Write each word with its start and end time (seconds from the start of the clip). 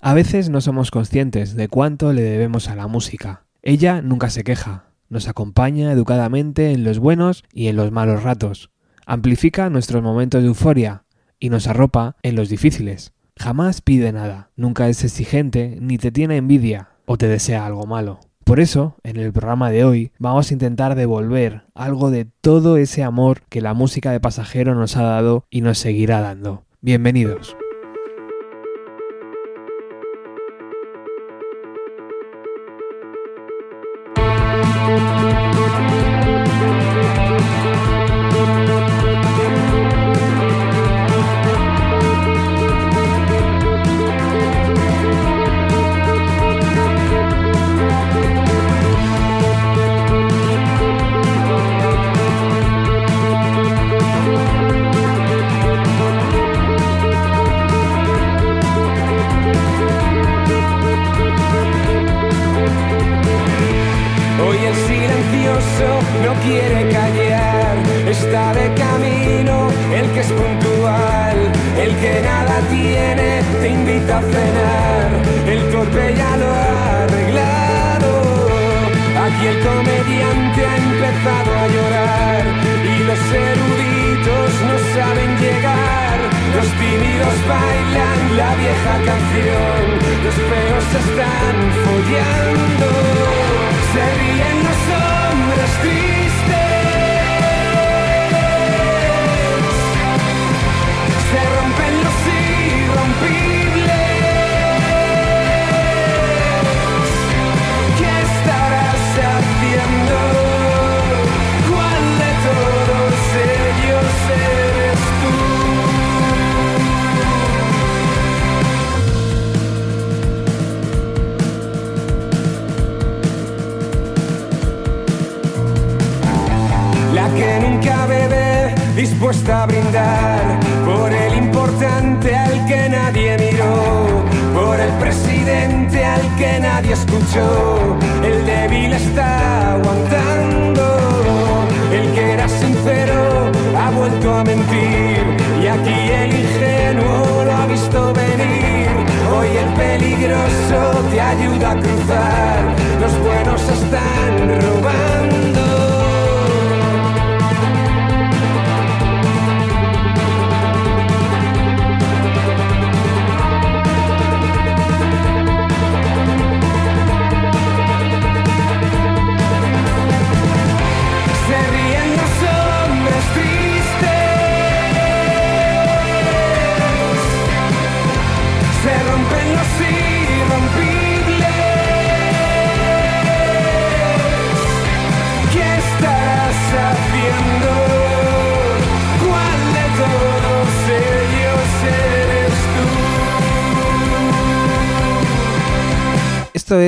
A 0.00 0.14
veces 0.14 0.48
no 0.48 0.60
somos 0.60 0.92
conscientes 0.92 1.56
de 1.56 1.66
cuánto 1.66 2.12
le 2.12 2.22
debemos 2.22 2.68
a 2.68 2.76
la 2.76 2.86
música. 2.86 3.46
Ella 3.62 4.00
nunca 4.00 4.30
se 4.30 4.44
queja, 4.44 4.84
nos 5.08 5.26
acompaña 5.26 5.90
educadamente 5.90 6.70
en 6.70 6.84
los 6.84 7.00
buenos 7.00 7.42
y 7.52 7.66
en 7.66 7.74
los 7.74 7.90
malos 7.90 8.22
ratos, 8.22 8.70
amplifica 9.06 9.70
nuestros 9.70 10.00
momentos 10.02 10.42
de 10.42 10.48
euforia 10.48 11.02
y 11.40 11.50
nos 11.50 11.66
arropa 11.66 12.16
en 12.22 12.36
los 12.36 12.48
difíciles. 12.48 13.12
Jamás 13.36 13.80
pide 13.80 14.12
nada, 14.12 14.50
nunca 14.54 14.88
es 14.88 15.02
exigente 15.02 15.78
ni 15.80 15.98
te 15.98 16.12
tiene 16.12 16.36
envidia 16.36 16.90
o 17.04 17.18
te 17.18 17.26
desea 17.26 17.66
algo 17.66 17.84
malo. 17.84 18.20
Por 18.44 18.60
eso, 18.60 18.96
en 19.02 19.16
el 19.16 19.32
programa 19.32 19.70
de 19.70 19.84
hoy, 19.84 20.12
vamos 20.18 20.50
a 20.50 20.54
intentar 20.54 20.94
devolver 20.94 21.64
algo 21.74 22.10
de 22.10 22.24
todo 22.40 22.76
ese 22.76 23.02
amor 23.02 23.42
que 23.48 23.60
la 23.60 23.74
música 23.74 24.12
de 24.12 24.20
pasajero 24.20 24.76
nos 24.76 24.96
ha 24.96 25.02
dado 25.02 25.44
y 25.50 25.60
nos 25.60 25.78
seguirá 25.78 26.20
dando. 26.20 26.64
Bienvenidos. 26.80 27.56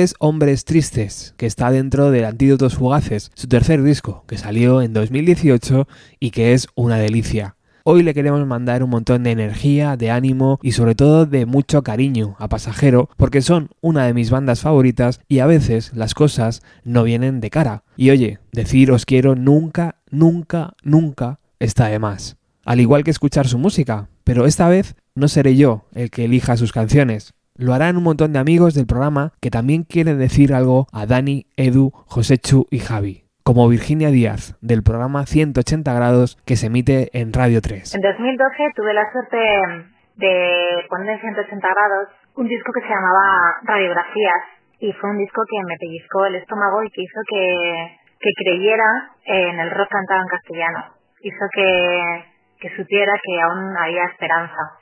Es 0.01 0.15
Hombres 0.19 0.65
Tristes, 0.65 1.35
que 1.37 1.45
está 1.45 1.69
dentro 1.69 2.09
de 2.09 2.25
Antídotos 2.25 2.75
Fugaces, 2.75 3.31
su 3.35 3.47
tercer 3.47 3.83
disco, 3.83 4.23
que 4.27 4.37
salió 4.37 4.81
en 4.81 4.93
2018 4.93 5.87
y 6.19 6.31
que 6.31 6.53
es 6.53 6.67
una 6.75 6.97
delicia. 6.97 7.55
Hoy 7.83 8.01
le 8.01 8.13
queremos 8.13 8.45
mandar 8.47 8.83
un 8.83 8.89
montón 8.89 9.23
de 9.23 9.31
energía, 9.31 9.97
de 9.97 10.09
ánimo 10.09 10.59
y 10.63 10.71
sobre 10.71 10.95
todo 10.95 11.25
de 11.25 11.45
mucho 11.45 11.83
cariño 11.83 12.35
a 12.39 12.47
Pasajero, 12.47 13.09
porque 13.17 13.41
son 13.41 13.69
una 13.81 14.05
de 14.05 14.13
mis 14.13 14.31
bandas 14.31 14.61
favoritas 14.61 15.19
y 15.27 15.39
a 15.39 15.45
veces 15.45 15.91
las 15.93 16.13
cosas 16.13 16.61
no 16.83 17.03
vienen 17.03 17.39
de 17.39 17.49
cara. 17.49 17.83
Y 17.95 18.09
oye, 18.09 18.39
decir 18.51 18.91
os 18.91 19.05
quiero 19.05 19.35
nunca, 19.35 19.97
nunca, 20.09 20.73
nunca 20.83 21.39
está 21.59 21.87
de 21.87 21.99
más. 21.99 22.37
Al 22.65 22.79
igual 22.79 23.03
que 23.03 23.11
escuchar 23.11 23.47
su 23.47 23.57
música, 23.57 24.09
pero 24.23 24.45
esta 24.45 24.67
vez 24.67 24.95
no 25.13 25.27
seré 25.27 25.55
yo 25.55 25.85
el 25.93 26.09
que 26.09 26.25
elija 26.25 26.57
sus 26.57 26.71
canciones. 26.71 27.33
Lo 27.57 27.73
harán 27.73 27.97
un 27.97 28.03
montón 28.03 28.31
de 28.31 28.39
amigos 28.39 28.73
del 28.75 28.87
programa 28.87 29.31
que 29.41 29.49
también 29.49 29.83
quieren 29.83 30.17
decir 30.17 30.53
algo 30.53 30.87
a 30.93 31.05
Dani, 31.05 31.45
Edu, 31.57 31.91
Josechu 32.07 32.65
y 32.71 32.79
Javi, 32.79 33.25
como 33.43 33.67
Virginia 33.67 34.09
Díaz 34.09 34.55
del 34.61 34.83
programa 34.83 35.25
180 35.25 35.93
grados 35.93 36.37
que 36.45 36.55
se 36.55 36.67
emite 36.67 37.09
en 37.13 37.33
Radio 37.33 37.61
3. 37.61 37.95
En 37.95 38.01
2012 38.01 38.71
tuve 38.75 38.93
la 38.93 39.11
suerte 39.11 39.37
de 40.15 40.85
poner 40.89 41.15
en 41.15 41.19
180 41.19 41.67
grados 41.67 42.07
un 42.35 42.47
disco 42.47 42.71
que 42.71 42.81
se 42.81 42.87
llamaba 42.87 43.59
Radiografías 43.63 44.43
y 44.79 44.93
fue 44.93 45.09
un 45.11 45.17
disco 45.17 45.41
que 45.49 45.61
me 45.67 45.75
pellizcó 45.77 46.25
el 46.25 46.35
estómago 46.35 46.83
y 46.83 46.89
que 46.89 47.03
hizo 47.03 47.21
que, 47.27 47.99
que 48.19 48.31
creyera 48.33 49.11
en 49.25 49.59
el 49.59 49.71
rock 49.71 49.89
cantado 49.89 50.21
en 50.21 50.27
castellano. 50.27 50.85
Hizo 51.21 51.45
que, 51.53 52.25
que 52.61 52.75
supiera 52.75 53.11
que 53.21 53.41
aún 53.41 53.77
había 53.77 54.05
esperanza. 54.05 54.80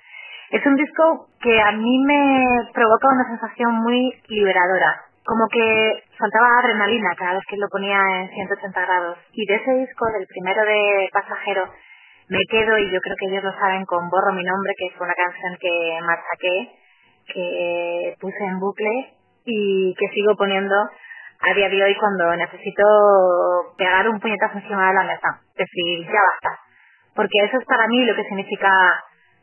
Es 0.52 0.66
un 0.66 0.76
disco 0.76 1.28
que 1.42 1.62
a 1.62 1.72
mí 1.74 2.04
me 2.06 2.72
provoca 2.74 3.08
una 3.14 3.26
sensación 3.30 3.72
muy 3.84 4.12
liberadora, 4.30 5.06
como 5.24 5.48
que 5.48 6.04
saltaba 6.18 6.60
adrenalina 6.60 7.10
cada 7.16 7.34
vez 7.34 7.44
que 7.48 7.58
lo 7.58 7.68
ponía 7.70 8.00
en 8.22 8.30
180 8.30 8.82
grados. 8.82 9.18
Y 9.32 9.46
de 9.46 9.56
ese 9.56 9.72
disco, 9.76 10.06
del 10.12 10.26
primero 10.26 10.62
de 10.66 11.10
Pasajero, 11.14 11.66
me 12.30 12.40
quedo, 12.50 12.80
y 12.80 12.92
yo 12.92 13.00
creo 13.00 13.16
que 13.20 13.28
ellos 13.28 13.44
lo 13.44 13.54
saben, 13.60 13.86
con 13.86 14.10
Borro 14.10 14.34
mi 14.34 14.44
nombre, 14.44 14.74
que 14.76 14.90
fue 14.98 15.06
una 15.06 15.14
canción 15.14 15.56
que 15.60 16.00
machaqué, 16.02 16.72
que 17.32 18.16
puse 18.20 18.44
en 18.44 18.60
bucle 18.60 19.14
y 19.46 19.94
que 20.00 20.08
sigo 20.10 20.36
poniendo 20.36 20.76
a 20.76 21.54
día 21.54 21.70
de 21.70 21.84
hoy 21.84 21.96
cuando 21.96 22.36
necesito 22.36 22.84
pegar 23.78 24.10
un 24.10 24.20
puñetazo 24.20 24.58
encima 24.58 24.90
de 24.90 24.94
la 24.96 25.04
mesa. 25.04 25.42
Decir, 25.56 26.06
ya 26.06 26.22
basta. 26.34 26.60
Porque 27.16 27.38
eso 27.46 27.58
es 27.60 27.66
para 27.66 27.88
mí 27.88 28.04
lo 28.06 28.16
que 28.16 28.24
significa 28.24 28.70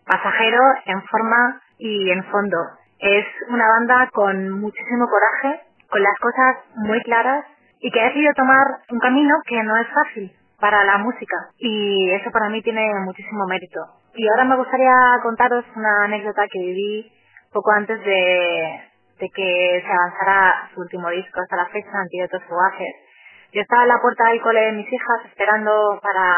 pasajero 0.06 0.62
en 0.86 1.02
forma 1.02 1.60
y 1.78 2.10
en 2.10 2.24
fondo. 2.24 2.56
Es 2.98 3.26
una 3.48 3.68
banda 3.68 4.08
con 4.12 4.50
muchísimo 4.60 5.06
coraje, 5.08 5.60
con 5.90 6.02
las 6.02 6.18
cosas 6.20 6.56
muy 6.76 7.02
claras 7.02 7.44
y 7.80 7.90
que 7.90 8.00
ha 8.00 8.06
decidido 8.06 8.32
tomar 8.34 8.66
un 8.90 8.98
camino 8.98 9.34
que 9.46 9.62
no 9.62 9.76
es 9.76 9.86
fácil 9.88 10.32
para 10.58 10.84
la 10.84 10.98
música 10.98 11.36
y 11.58 12.10
eso 12.12 12.30
para 12.30 12.48
mí 12.48 12.62
tiene 12.62 12.88
muchísimo 13.04 13.46
mérito. 13.46 13.80
Y 14.14 14.26
ahora 14.28 14.44
me 14.44 14.56
gustaría 14.56 14.94
contaros 15.22 15.64
una 15.74 16.04
anécdota 16.04 16.46
que 16.50 16.58
viví 16.58 17.12
poco 17.52 17.70
antes 17.72 18.00
de, 18.00 18.80
de 19.18 19.28
que 19.28 19.82
se 19.84 19.92
avanzara 19.92 20.70
su 20.72 20.80
último 20.80 21.10
disco 21.10 21.40
hasta 21.40 21.56
la 21.56 21.66
fecha, 21.66 21.90
Antídotos 21.92 22.42
Fugaces. 22.44 22.94
Yo 23.52 23.60
estaba 23.60 23.82
en 23.82 23.88
la 23.88 24.00
puerta 24.00 24.28
del 24.30 24.40
cole 24.40 24.60
de 24.60 24.72
mis 24.72 24.92
hijas 24.92 25.24
esperando 25.26 26.00
para 26.02 26.36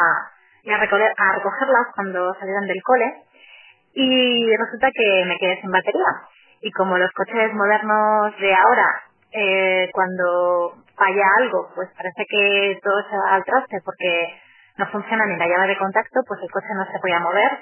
ir 0.63 0.73
a, 0.73 0.77
a 0.77 1.33
recogerlas 1.35 1.87
cuando 1.95 2.35
salieran 2.35 2.67
del 2.67 2.83
cole 2.83 3.23
y 3.95 4.57
resulta 4.57 4.91
que 4.93 5.25
me 5.27 5.39
quedé 5.39 5.61
sin 5.61 5.71
batería. 5.71 6.29
Y 6.61 6.71
como 6.73 6.99
los 6.99 7.11
coches 7.13 7.53
modernos 7.55 8.37
de 8.39 8.55
ahora, 8.55 9.03
eh, 9.33 9.91
cuando 9.93 10.75
falla 10.97 11.27
algo, 11.39 11.69
pues 11.75 11.89
parece 11.97 12.25
que 12.29 12.79
todo 12.83 13.03
se 13.09 13.17
va 13.17 13.35
al 13.37 13.45
traste 13.45 13.79
porque 13.85 14.35
no 14.79 14.87
funciona 14.87 15.27
ni 15.27 15.37
la 15.37 15.47
llave 15.47 15.69
de 15.69 15.79
contacto, 15.79 16.21
pues 16.27 16.41
el 16.43 16.51
coche 16.51 16.69
no 16.75 16.85
se 16.91 16.99
podía 16.99 17.21
mover 17.21 17.59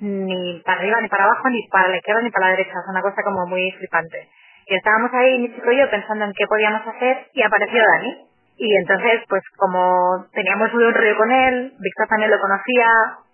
ni 0.00 0.60
para 0.64 0.80
arriba, 0.80 1.00
ni 1.00 1.08
para 1.08 1.24
abajo, 1.24 1.48
ni 1.48 1.66
para 1.68 1.88
la 1.88 1.96
izquierda, 1.96 2.22
ni 2.22 2.30
para 2.30 2.46
la 2.46 2.56
derecha. 2.56 2.80
Es 2.80 2.88
una 2.88 3.02
cosa 3.02 3.22
como 3.22 3.46
muy 3.46 3.70
flipante. 3.72 4.28
Y 4.66 4.74
estábamos 4.74 5.12
ahí, 5.12 5.38
mi 5.38 5.54
chico 5.54 5.70
y 5.70 5.78
yo, 5.78 5.90
pensando 5.90 6.24
en 6.24 6.32
qué 6.32 6.46
podíamos 6.46 6.86
hacer 6.86 7.26
y 7.32 7.42
apareció 7.42 7.82
Dani. 7.82 8.26
Y 8.56 8.76
entonces, 8.76 9.22
pues 9.28 9.42
como 9.56 10.26
teníamos 10.32 10.72
muy 10.72 10.84
buen 10.84 10.94
rollo 10.94 11.16
con 11.16 11.30
él, 11.30 11.72
Víctor 11.78 12.08
también 12.08 12.30
lo 12.30 12.40
conocía 12.40 12.88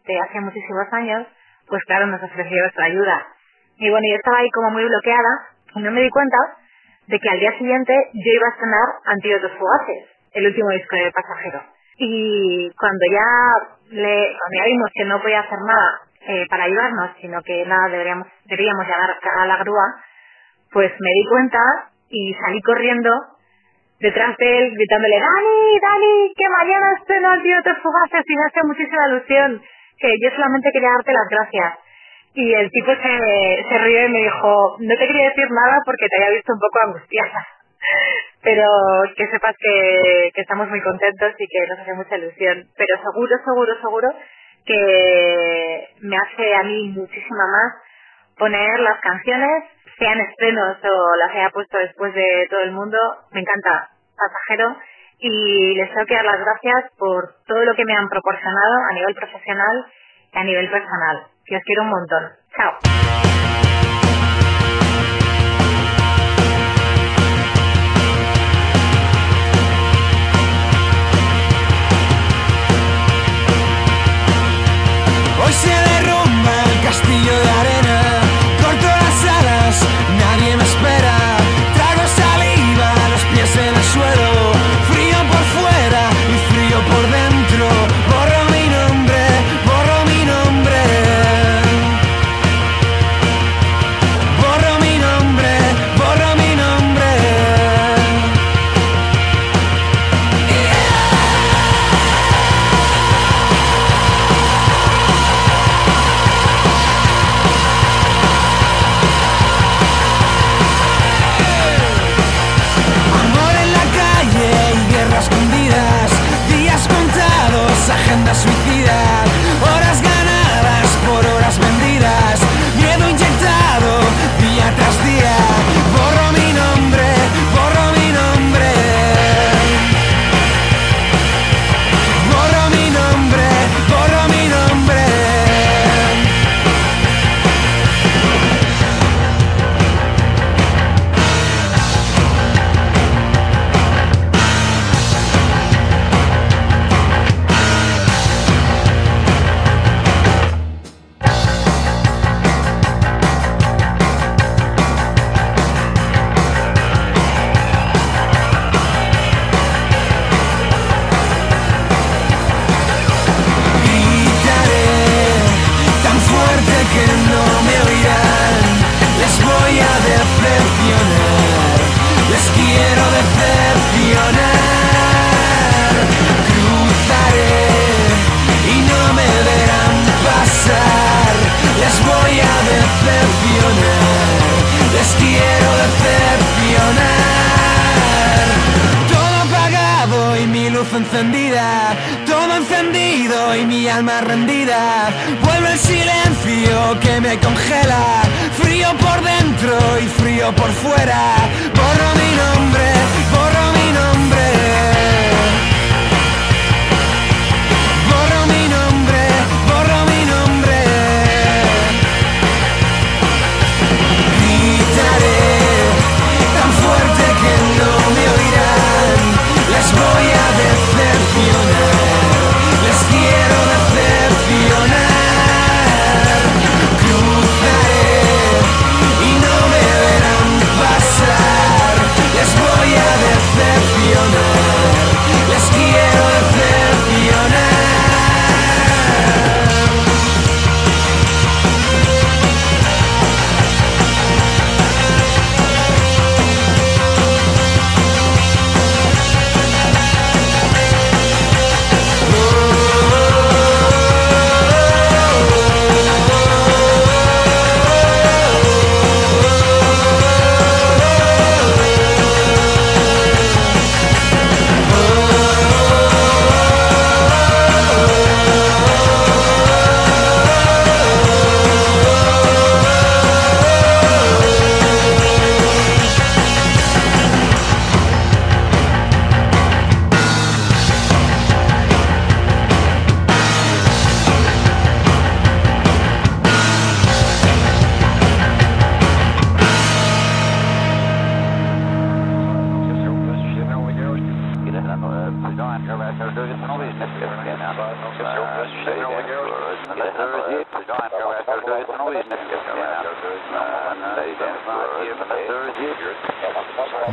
de 0.07 0.19
hace 0.19 0.41
muchísimos 0.41 0.93
años, 0.93 1.27
pues 1.71 1.83
claro, 1.85 2.07
nos 2.07 2.23
ofreció 2.23 2.69
su 2.75 2.81
ayuda. 2.83 3.27
Y 3.79 3.89
bueno, 3.89 4.07
yo 4.11 4.17
estaba 4.17 4.39
ahí 4.39 4.51
como 4.51 4.71
muy 4.71 4.85
bloqueada 4.85 5.33
y 5.75 5.81
no 5.81 5.91
me 5.91 6.03
di 6.03 6.11
cuenta 6.11 6.37
de 7.07 7.19
que 7.19 7.29
al 7.31 7.41
día 7.41 7.57
siguiente 7.57 7.95
yo 8.13 8.33
iba 8.33 8.47
a 8.47 8.51
estrenar 8.51 8.89
Antídotos 9.07 9.53
Fugaces, 9.53 10.05
el 10.33 10.47
último 10.47 10.69
disco 10.71 10.97
de 10.97 11.13
Pasajero. 11.13 11.63
Y 11.97 12.71
cuando 12.79 13.05
ya 13.11 13.25
vimos 13.91 14.91
que 14.95 15.05
no 15.05 15.21
podía 15.21 15.41
hacer 15.41 15.59
nada 15.67 16.01
eh, 16.29 16.47
para 16.49 16.65
ayudarnos, 16.65 17.11
sino 17.21 17.41
que 17.43 17.65
nada 17.67 17.89
deberíamos, 17.89 18.27
deberíamos 18.45 18.87
a 18.87 19.47
la 19.47 19.57
grúa, 19.59 19.85
pues 20.73 20.93
me 21.01 21.11
di 21.11 21.27
cuenta 21.29 21.59
y 22.11 22.35
salí 22.35 22.61
corriendo 22.63 23.11
detrás 24.01 24.37
de 24.39 24.59
él 24.59 24.75
gritándole, 24.75 25.21
Dani, 25.21 25.81
Dani, 25.81 26.33
que 26.37 26.49
mañana 26.49 26.93
estreno 26.99 27.29
Antídotos 27.31 27.79
Fugaces 27.83 28.25
y 28.27 28.37
me 28.37 28.45
hace 28.47 28.67
muchísima 28.67 29.09
ilusión 29.09 29.63
que 30.01 30.17
yo 30.21 30.31
solamente 30.31 30.71
quería 30.73 30.91
darte 30.91 31.13
las 31.13 31.29
gracias. 31.29 31.79
Y 32.35 32.55
el 32.55 32.71
tipo 32.71 32.93
se, 32.93 33.67
se 33.69 33.79
rió 33.79 34.07
y 34.07 34.09
me 34.09 34.23
dijo, 34.23 34.77
no 34.79 34.95
te 34.97 35.07
quería 35.07 35.29
decir 35.29 35.51
nada 35.51 35.79
porque 35.85 36.07
te 36.09 36.17
había 36.17 36.37
visto 36.37 36.53
un 36.53 36.61
poco 36.61 36.79
angustiada. 36.87 37.47
Pero 38.43 38.65
que 39.17 39.27
sepas 39.29 39.55
que, 39.59 40.31
que 40.35 40.41
estamos 40.41 40.69
muy 40.69 40.81
contentos 40.81 41.35
y 41.39 41.47
que 41.47 41.67
nos 41.69 41.79
hace 41.81 41.95
mucha 41.95 42.17
ilusión. 42.17 42.67
Pero 42.77 42.97
seguro, 43.03 43.37
seguro, 43.45 43.81
seguro 43.81 44.09
que 44.65 45.89
me 46.01 46.17
hace 46.17 46.55
a 46.55 46.63
mí 46.63 46.89
muchísima 46.97 47.45
más 47.47 47.91
poner 48.39 48.81
las 48.81 49.01
canciones, 49.01 49.65
sean 49.99 50.21
estrenos 50.21 50.79
o 50.83 51.17
las 51.17 51.31
haya 51.35 51.51
puesto 51.51 51.79
después 51.79 52.15
de 52.15 52.47
todo 52.49 52.61
el 52.61 52.73
mundo. 52.73 52.97
Me 53.33 53.41
encanta 53.41 53.91
Pasajero 54.17 54.77
y 55.21 55.75
les 55.75 55.89
tengo 55.91 56.07
que 56.07 56.15
dar 56.15 56.25
las 56.25 56.41
gracias 56.41 56.93
por 56.99 57.35
todo 57.47 57.65
lo 57.65 57.75
que 57.75 57.85
me 57.85 57.95
han 57.95 58.09
proporcionado 58.09 58.75
a 58.91 58.95
nivel 58.95 59.15
profesional 59.15 59.87
y 60.33 60.39
a 60.39 60.45
nivel 60.45 60.71
personal. 60.71 61.27
Que 61.45 61.57
os 61.57 61.63
quiero 61.65 61.83
un 61.83 61.91
montón. 61.91 62.31
Chao. 62.57 63.80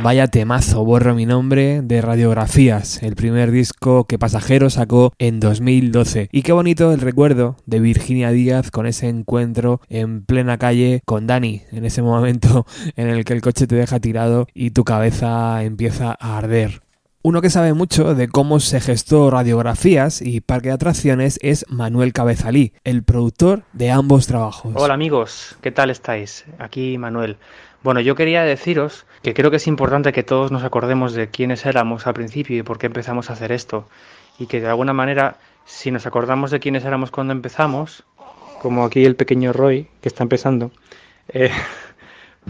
Vaya 0.00 0.28
temazo, 0.28 0.84
borro 0.84 1.14
mi 1.14 1.26
nombre, 1.26 1.82
de 1.82 2.00
Radiografías, 2.00 3.02
el 3.02 3.16
primer 3.16 3.50
disco 3.50 4.04
que 4.04 4.18
Pasajero 4.18 4.70
sacó 4.70 5.12
en 5.18 5.40
2012. 5.40 6.28
Y 6.30 6.42
qué 6.42 6.52
bonito 6.52 6.92
el 6.92 7.00
recuerdo 7.00 7.56
de 7.66 7.80
Virginia 7.80 8.30
Díaz 8.30 8.70
con 8.70 8.86
ese 8.86 9.08
encuentro 9.08 9.80
en 9.88 10.24
plena 10.24 10.56
calle 10.58 11.02
con 11.04 11.26
Dani, 11.26 11.62
en 11.72 11.84
ese 11.84 12.02
momento 12.02 12.64
en 12.96 13.08
el 13.08 13.24
que 13.24 13.32
el 13.32 13.40
coche 13.40 13.66
te 13.66 13.74
deja 13.74 13.98
tirado 14.00 14.46
y 14.54 14.70
tu 14.70 14.84
cabeza 14.84 15.62
empieza 15.62 16.16
a 16.18 16.38
arder. 16.38 16.87
Uno 17.28 17.42
que 17.42 17.50
sabe 17.50 17.74
mucho 17.74 18.14
de 18.14 18.26
cómo 18.26 18.58
se 18.58 18.80
gestó 18.80 19.30
radiografías 19.30 20.22
y 20.22 20.40
parque 20.40 20.68
de 20.68 20.76
atracciones 20.76 21.38
es 21.42 21.66
Manuel 21.68 22.14
Cabezalí, 22.14 22.72
el 22.84 23.02
productor 23.02 23.64
de 23.74 23.90
ambos 23.90 24.26
trabajos. 24.26 24.72
Hola 24.74 24.94
amigos, 24.94 25.54
¿qué 25.60 25.70
tal 25.70 25.90
estáis? 25.90 26.46
Aquí 26.58 26.96
Manuel. 26.96 27.36
Bueno, 27.82 28.00
yo 28.00 28.14
quería 28.14 28.44
deciros 28.44 29.04
que 29.22 29.34
creo 29.34 29.50
que 29.50 29.58
es 29.58 29.66
importante 29.66 30.14
que 30.14 30.22
todos 30.22 30.50
nos 30.50 30.64
acordemos 30.64 31.12
de 31.12 31.28
quiénes 31.28 31.66
éramos 31.66 32.06
al 32.06 32.14
principio 32.14 32.56
y 32.56 32.62
por 32.62 32.78
qué 32.78 32.86
empezamos 32.86 33.28
a 33.28 33.34
hacer 33.34 33.52
esto. 33.52 33.86
Y 34.38 34.46
que 34.46 34.62
de 34.62 34.68
alguna 34.68 34.94
manera, 34.94 35.36
si 35.66 35.90
nos 35.90 36.06
acordamos 36.06 36.50
de 36.50 36.60
quiénes 36.60 36.86
éramos 36.86 37.10
cuando 37.10 37.34
empezamos, 37.34 38.04
como 38.62 38.86
aquí 38.86 39.04
el 39.04 39.16
pequeño 39.16 39.52
Roy, 39.52 39.86
que 40.00 40.08
está 40.08 40.22
empezando, 40.22 40.70
eh, 41.28 41.50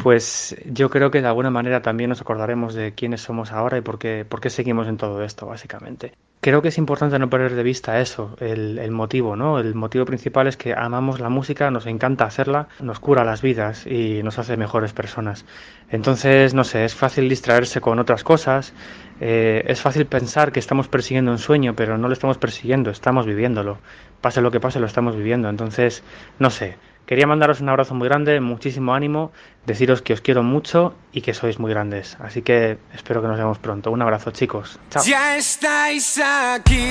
pues 0.02 0.56
yo 0.66 0.90
creo 0.90 1.10
que 1.10 1.20
de 1.20 1.28
alguna 1.28 1.50
manera 1.50 1.82
también 1.82 2.10
nos 2.10 2.20
acordaremos 2.20 2.74
de 2.74 2.92
quiénes 2.92 3.20
somos 3.20 3.52
ahora 3.52 3.78
y 3.78 3.80
por 3.80 3.98
qué, 3.98 4.26
seguimos 4.48 4.88
en 4.88 4.96
todo 4.96 5.22
esto, 5.22 5.46
básicamente. 5.46 6.12
Creo 6.40 6.62
que 6.62 6.68
es 6.68 6.78
importante 6.78 7.18
no 7.18 7.28
perder 7.28 7.54
de 7.54 7.64
vista 7.64 8.00
eso, 8.00 8.36
el, 8.38 8.78
el, 8.78 8.92
motivo, 8.92 9.34
¿no? 9.34 9.58
El 9.58 9.74
motivo 9.74 10.04
principal 10.04 10.46
es 10.46 10.56
que 10.56 10.72
amamos 10.72 11.18
la 11.18 11.28
música, 11.28 11.70
nos 11.72 11.86
encanta 11.86 12.24
hacerla, 12.24 12.68
nos 12.80 13.00
cura 13.00 13.24
las 13.24 13.42
vidas 13.42 13.86
y 13.86 14.22
nos 14.22 14.38
hace 14.38 14.56
mejores 14.56 14.92
personas. 14.92 15.44
Entonces, 15.90 16.54
no 16.54 16.62
sé, 16.62 16.84
es 16.84 16.94
fácil 16.94 17.28
distraerse 17.28 17.80
con 17.80 17.98
otras 17.98 18.22
cosas, 18.22 18.72
eh, 19.20 19.64
es 19.66 19.80
fácil 19.80 20.06
pensar 20.06 20.52
que 20.52 20.60
estamos 20.60 20.86
persiguiendo 20.86 21.32
un 21.32 21.38
sueño, 21.38 21.74
pero 21.74 21.98
no 21.98 22.06
lo 22.06 22.12
estamos 22.12 22.38
persiguiendo, 22.38 22.90
estamos 22.90 23.26
viviéndolo. 23.26 23.78
Pase 24.20 24.40
lo 24.40 24.50
que 24.50 24.60
pase, 24.60 24.80
lo 24.80 24.86
estamos 24.86 25.16
viviendo. 25.16 25.48
Entonces, 25.48 26.02
no 26.38 26.50
sé, 26.50 26.76
Quería 27.08 27.26
mandaros 27.26 27.62
un 27.62 27.70
abrazo 27.70 27.94
muy 27.94 28.06
grande, 28.06 28.38
muchísimo 28.38 28.92
ánimo, 28.92 29.32
deciros 29.64 30.02
que 30.02 30.12
os 30.12 30.20
quiero 30.20 30.42
mucho 30.42 30.92
y 31.10 31.22
que 31.22 31.32
sois 31.32 31.58
muy 31.58 31.70
grandes. 31.70 32.18
Así 32.20 32.42
que 32.42 32.76
espero 32.92 33.22
que 33.22 33.28
nos 33.28 33.38
vemos 33.38 33.56
pronto. 33.58 33.90
Un 33.90 34.02
abrazo, 34.02 34.30
chicos. 34.30 34.78
Chao. 34.90 35.02
Ya 35.04 35.38
estáis 35.38 36.20
aquí 36.20 36.86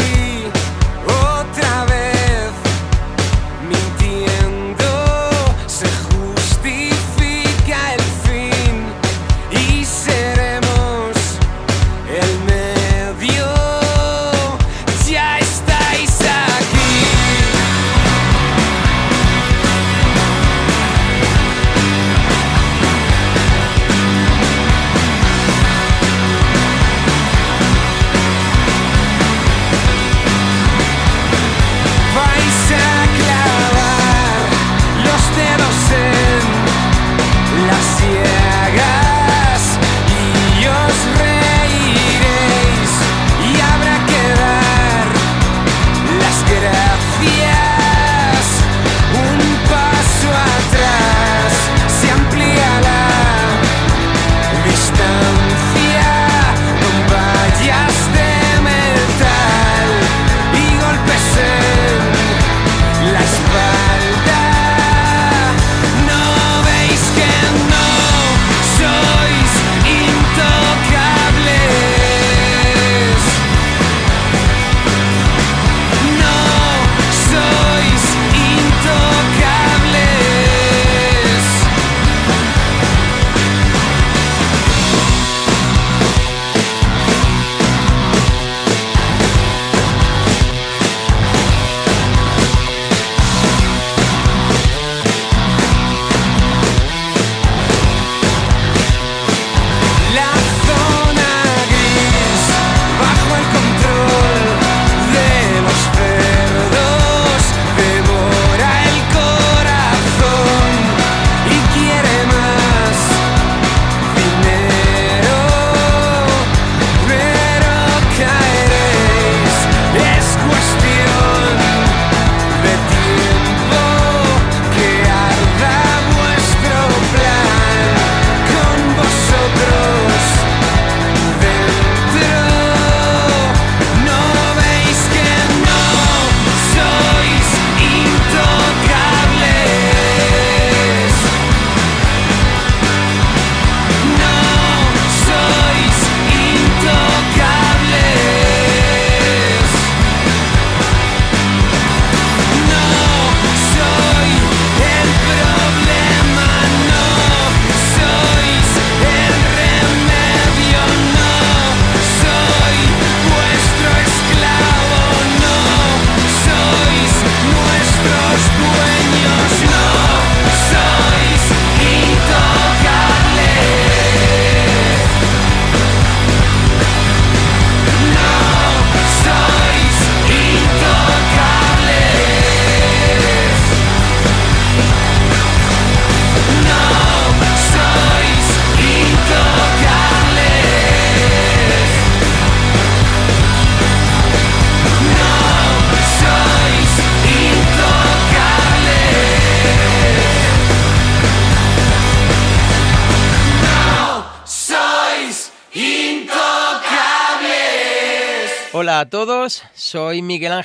otra 1.05 1.85
vez 1.85 2.66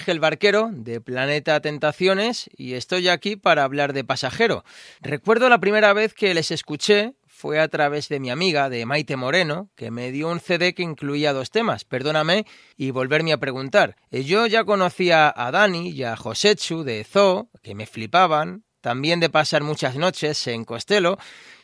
Ángel 0.02 0.18
Barquero 0.18 0.70
de 0.72 1.00
Planeta 1.00 1.60
Tentaciones 1.60 2.50
y 2.56 2.74
estoy 2.74 3.06
aquí 3.06 3.36
para 3.36 3.62
hablar 3.62 3.92
de 3.92 4.02
Pasajero. 4.02 4.64
Recuerdo 5.00 5.48
la 5.48 5.60
primera 5.60 5.92
vez 5.92 6.12
que 6.12 6.34
les 6.34 6.50
escuché 6.50 7.14
fue 7.28 7.60
a 7.60 7.68
través 7.68 8.08
de 8.08 8.18
mi 8.18 8.28
amiga, 8.28 8.68
de 8.68 8.84
Maite 8.84 9.14
Moreno, 9.14 9.70
que 9.76 9.92
me 9.92 10.10
dio 10.10 10.28
un 10.28 10.40
CD 10.40 10.74
que 10.74 10.82
incluía 10.82 11.32
dos 11.32 11.52
temas, 11.52 11.84
Perdóname 11.84 12.46
y 12.76 12.90
Volverme 12.90 13.32
a 13.32 13.38
Preguntar. 13.38 13.94
Eh, 14.10 14.24
yo 14.24 14.44
ya 14.48 14.64
conocía 14.64 15.32
a 15.36 15.52
Dani 15.52 15.90
y 15.90 16.02
a 16.02 16.16
Josetsu 16.16 16.82
de 16.82 17.04
Zoo, 17.04 17.48
que 17.62 17.76
me 17.76 17.86
flipaban, 17.86 18.64
también 18.80 19.20
de 19.20 19.30
pasar 19.30 19.62
muchas 19.62 19.94
noches 19.94 20.48
en 20.48 20.64
Costello, 20.64 21.16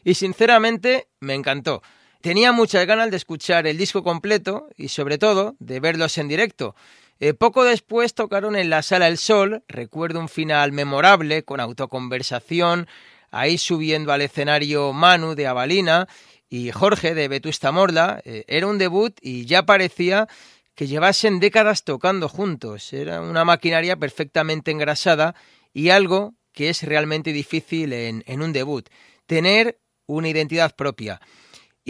y 0.04 0.14
sinceramente 0.14 1.08
me 1.18 1.34
encantó. 1.34 1.82
Tenía 2.20 2.50
muchas 2.50 2.84
ganas 2.86 3.10
de 3.10 3.16
escuchar 3.16 3.66
el 3.66 3.78
disco 3.78 4.02
completo 4.04 4.68
y 4.76 4.88
sobre 4.88 5.18
todo 5.18 5.56
de 5.58 5.80
verlos 5.80 6.18
en 6.18 6.28
directo. 6.28 6.76
Eh, 7.20 7.34
poco 7.34 7.64
después 7.64 8.14
tocaron 8.14 8.54
en 8.54 8.70
la 8.70 8.82
Sala 8.82 9.08
El 9.08 9.18
Sol, 9.18 9.64
recuerdo 9.66 10.20
un 10.20 10.28
final 10.28 10.70
memorable 10.70 11.42
con 11.42 11.58
autoconversación, 11.58 12.86
ahí 13.30 13.58
subiendo 13.58 14.12
al 14.12 14.22
escenario 14.22 14.92
Manu 14.92 15.34
de 15.34 15.48
Avalina 15.48 16.06
y 16.48 16.70
Jorge 16.70 17.14
de 17.14 17.26
Vetusta 17.26 17.72
Morla. 17.72 18.22
Eh, 18.24 18.44
era 18.46 18.68
un 18.68 18.78
debut 18.78 19.16
y 19.20 19.46
ya 19.46 19.64
parecía 19.64 20.28
que 20.76 20.86
llevasen 20.86 21.40
décadas 21.40 21.82
tocando 21.82 22.28
juntos. 22.28 22.92
Era 22.92 23.20
una 23.20 23.44
maquinaria 23.44 23.96
perfectamente 23.96 24.70
engrasada 24.70 25.34
y 25.74 25.90
algo 25.90 26.34
que 26.52 26.70
es 26.70 26.84
realmente 26.84 27.32
difícil 27.32 27.92
en, 27.92 28.22
en 28.26 28.42
un 28.42 28.52
debut, 28.52 28.88
tener 29.26 29.80
una 30.06 30.28
identidad 30.28 30.74
propia. 30.76 31.20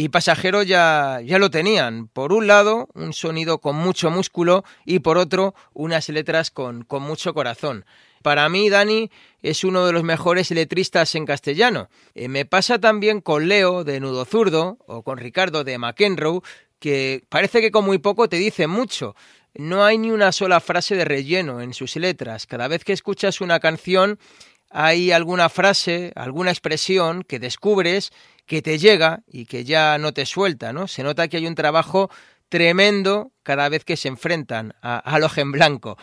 Y 0.01 0.11
Pasajero 0.11 0.63
ya, 0.63 1.21
ya 1.25 1.41
lo 1.41 1.51
tenían. 1.51 2.07
Por 2.07 2.33
un 2.33 2.47
lado, 2.47 2.89
un 2.95 3.13
sonido 3.13 3.59
con 3.59 3.75
mucho 3.75 4.13
músculo 4.13 4.63
y 4.85 5.01
por 5.01 5.19
otro, 5.19 5.57
unas 5.73 6.09
letras 6.09 6.53
con, 6.53 6.85
con 6.85 7.03
mucho 7.03 7.35
corazón. 7.35 7.85
Para 8.23 8.49
mí, 8.49 8.71
Dani 8.71 9.11
es 9.43 9.65
uno 9.65 9.85
de 9.85 9.93
los 9.93 10.05
mejores 10.05 10.53
letristas 10.53 11.17
en 11.17 11.27
castellano. 11.27 11.89
Eh, 12.15 12.29
me 12.29 12.45
pasa 12.45 12.79
también 12.79 13.21
con 13.21 13.49
Leo 13.49 13.83
de 13.83 13.99
Nudo 13.99 14.25
Zurdo 14.25 14.79
o 14.87 15.03
con 15.03 15.19
Ricardo 15.19 15.65
de 15.65 15.79
McEnroe, 15.79 16.43
que 16.79 17.25
parece 17.29 17.61
que 17.61 17.73
con 17.73 17.85
muy 17.85 17.99
poco 17.99 18.29
te 18.29 18.37
dice 18.37 18.69
mucho. 18.69 19.17
No 19.55 19.85
hay 19.85 19.99
ni 19.99 20.13
una 20.13 20.31
sola 20.31 20.61
frase 20.61 20.95
de 20.95 21.07
relleno 21.07 21.61
en 21.61 21.75
sus 21.75 21.97
letras. 21.97 22.47
Cada 22.47 22.69
vez 22.69 22.85
que 22.85 22.93
escuchas 22.93 23.41
una 23.41 23.59
canción 23.59 24.21
hay 24.71 25.11
alguna 25.13 25.49
frase, 25.49 26.13
alguna 26.15 26.51
expresión 26.51 27.25
que 27.25 27.41
descubres 27.41 28.13
que 28.49 28.63
te 28.63 28.79
llega 28.79 29.23
y 29.31 29.45
que 29.45 29.63
ya 29.63 29.99
no 29.99 30.13
te 30.13 30.27
suelta, 30.27 30.73
¿no? 30.73 30.89
Se 30.89 31.05
nota 31.05 31.29
que 31.29 31.37
hay 31.37 31.47
un 31.47 31.55
trabajo 31.55 32.11
tremendo 32.49 33.31
cada 33.43 33.69
vez 33.69 33.85
que 33.85 33.97
se 33.97 34.09
enfrentan 34.09 34.75
a, 34.83 35.03
a 35.05 35.31
en 35.37 35.53
blanco. 35.53 35.99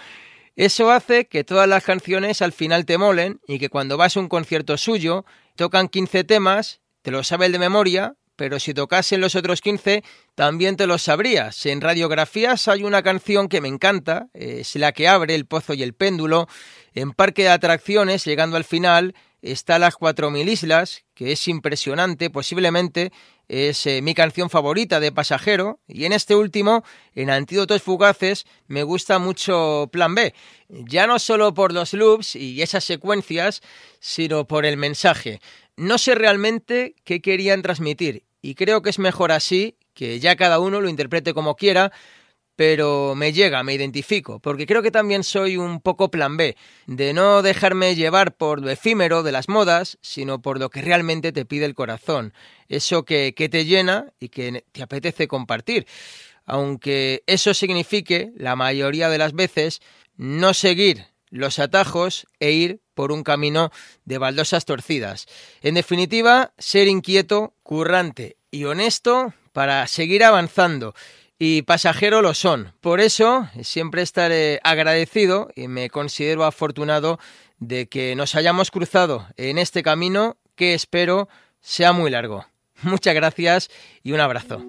Eso 0.55 0.91
hace 0.91 1.27
que 1.27 1.43
todas 1.43 1.67
las 1.67 1.83
canciones 1.83 2.41
al 2.41 2.53
final 2.53 2.85
te 2.85 2.99
molen 2.99 3.41
y 3.47 3.57
que 3.59 3.69
cuando 3.69 3.97
vas 3.97 4.15
a 4.15 4.19
un 4.19 4.29
concierto 4.29 4.77
suyo 4.77 5.25
tocan 5.55 5.89
15 5.89 6.23
temas, 6.23 6.81
te 7.01 7.11
lo 7.11 7.23
sabes 7.23 7.51
de 7.51 7.59
memoria, 7.59 8.15
pero 8.35 8.59
si 8.59 8.73
tocasen 8.73 9.21
los 9.21 9.35
otros 9.35 9.59
15 9.61 10.03
también 10.35 10.77
te 10.77 10.85
los 10.85 11.01
sabrías. 11.01 11.65
En 11.65 11.81
radiografías 11.81 12.67
hay 12.67 12.83
una 12.83 13.01
canción 13.01 13.49
que 13.49 13.59
me 13.59 13.69
encanta, 13.69 14.27
es 14.33 14.75
la 14.75 14.91
que 14.91 15.07
abre 15.07 15.33
el 15.33 15.47
pozo 15.47 15.73
y 15.73 15.81
el 15.81 15.93
péndulo. 15.93 16.47
En 16.93 17.11
Parque 17.11 17.43
de 17.43 17.49
Atracciones, 17.49 18.23
llegando 18.23 18.55
al 18.55 18.65
final, 18.65 19.15
está 19.51 19.79
Las 19.79 19.95
Cuatro 19.95 20.31
Mil 20.31 20.49
Islas, 20.49 21.05
que 21.13 21.31
es 21.31 21.47
impresionante, 21.47 22.29
posiblemente 22.29 23.11
es 23.47 23.85
eh, 23.85 24.01
mi 24.01 24.15
canción 24.15 24.49
favorita 24.49 24.99
de 24.99 25.11
Pasajero, 25.11 25.79
y 25.87 26.05
en 26.05 26.13
este 26.13 26.35
último, 26.35 26.83
en 27.13 27.29
Antídotos 27.29 27.83
Fugaces, 27.83 28.45
me 28.67 28.83
gusta 28.83 29.19
mucho 29.19 29.87
Plan 29.91 30.15
B, 30.15 30.33
ya 30.67 31.05
no 31.05 31.19
solo 31.19 31.53
por 31.53 31.71
los 31.71 31.93
loops 31.93 32.35
y 32.35 32.61
esas 32.61 32.83
secuencias, 32.83 33.61
sino 33.99 34.47
por 34.47 34.65
el 34.65 34.77
mensaje. 34.77 35.39
No 35.77 35.97
sé 35.97 36.15
realmente 36.15 36.95
qué 37.03 37.21
querían 37.21 37.61
transmitir, 37.61 38.23
y 38.41 38.55
creo 38.55 38.81
que 38.81 38.89
es 38.89 38.99
mejor 38.99 39.31
así, 39.31 39.77
que 39.93 40.19
ya 40.19 40.35
cada 40.35 40.59
uno 40.59 40.81
lo 40.81 40.89
interprete 40.89 41.33
como 41.33 41.55
quiera, 41.55 41.91
pero 42.55 43.15
me 43.15 43.33
llega, 43.33 43.63
me 43.63 43.73
identifico, 43.73 44.39
porque 44.39 44.65
creo 44.65 44.81
que 44.81 44.91
también 44.91 45.23
soy 45.23 45.57
un 45.57 45.81
poco 45.81 46.09
plan 46.09 46.37
B, 46.37 46.55
de 46.87 47.13
no 47.13 47.41
dejarme 47.41 47.95
llevar 47.95 48.35
por 48.35 48.61
lo 48.61 48.69
efímero 48.69 49.23
de 49.23 49.31
las 49.31 49.49
modas, 49.49 49.97
sino 50.01 50.41
por 50.41 50.59
lo 50.59 50.69
que 50.69 50.81
realmente 50.81 51.31
te 51.31 51.45
pide 51.45 51.65
el 51.65 51.75
corazón, 51.75 52.33
eso 52.69 53.03
que, 53.03 53.33
que 53.35 53.49
te 53.49 53.65
llena 53.65 54.13
y 54.19 54.29
que 54.29 54.65
te 54.71 54.83
apetece 54.83 55.27
compartir, 55.27 55.85
aunque 56.45 57.23
eso 57.27 57.53
signifique, 57.53 58.31
la 58.37 58.55
mayoría 58.55 59.09
de 59.09 59.17
las 59.17 59.33
veces, 59.33 59.81
no 60.15 60.53
seguir 60.53 61.07
los 61.29 61.59
atajos 61.59 62.27
e 62.39 62.51
ir 62.51 62.81
por 62.93 63.11
un 63.11 63.23
camino 63.23 63.71
de 64.05 64.17
baldosas 64.17 64.65
torcidas. 64.65 65.25
En 65.61 65.75
definitiva, 65.75 66.53
ser 66.57 66.87
inquieto, 66.87 67.55
currante 67.63 68.37
y 68.51 68.63
honesto 68.65 69.33
para 69.51 69.85
seguir 69.87 70.23
avanzando 70.23 70.95
y 71.37 71.63
pasajero 71.63 72.21
lo 72.21 72.33
son. 72.33 72.73
Por 72.81 72.99
eso 72.99 73.49
siempre 73.61 74.01
estaré 74.01 74.59
agradecido 74.63 75.49
y 75.55 75.67
me 75.67 75.89
considero 75.89 76.45
afortunado 76.45 77.19
de 77.59 77.87
que 77.87 78.15
nos 78.15 78.35
hayamos 78.35 78.71
cruzado 78.71 79.27
en 79.37 79.57
este 79.57 79.83
camino 79.83 80.37
que 80.55 80.73
espero 80.73 81.27
sea 81.61 81.91
muy 81.91 82.11
largo. 82.11 82.45
Muchas 82.81 83.15
gracias 83.15 83.69
y 84.03 84.11
un 84.11 84.19
abrazo. 84.19 84.61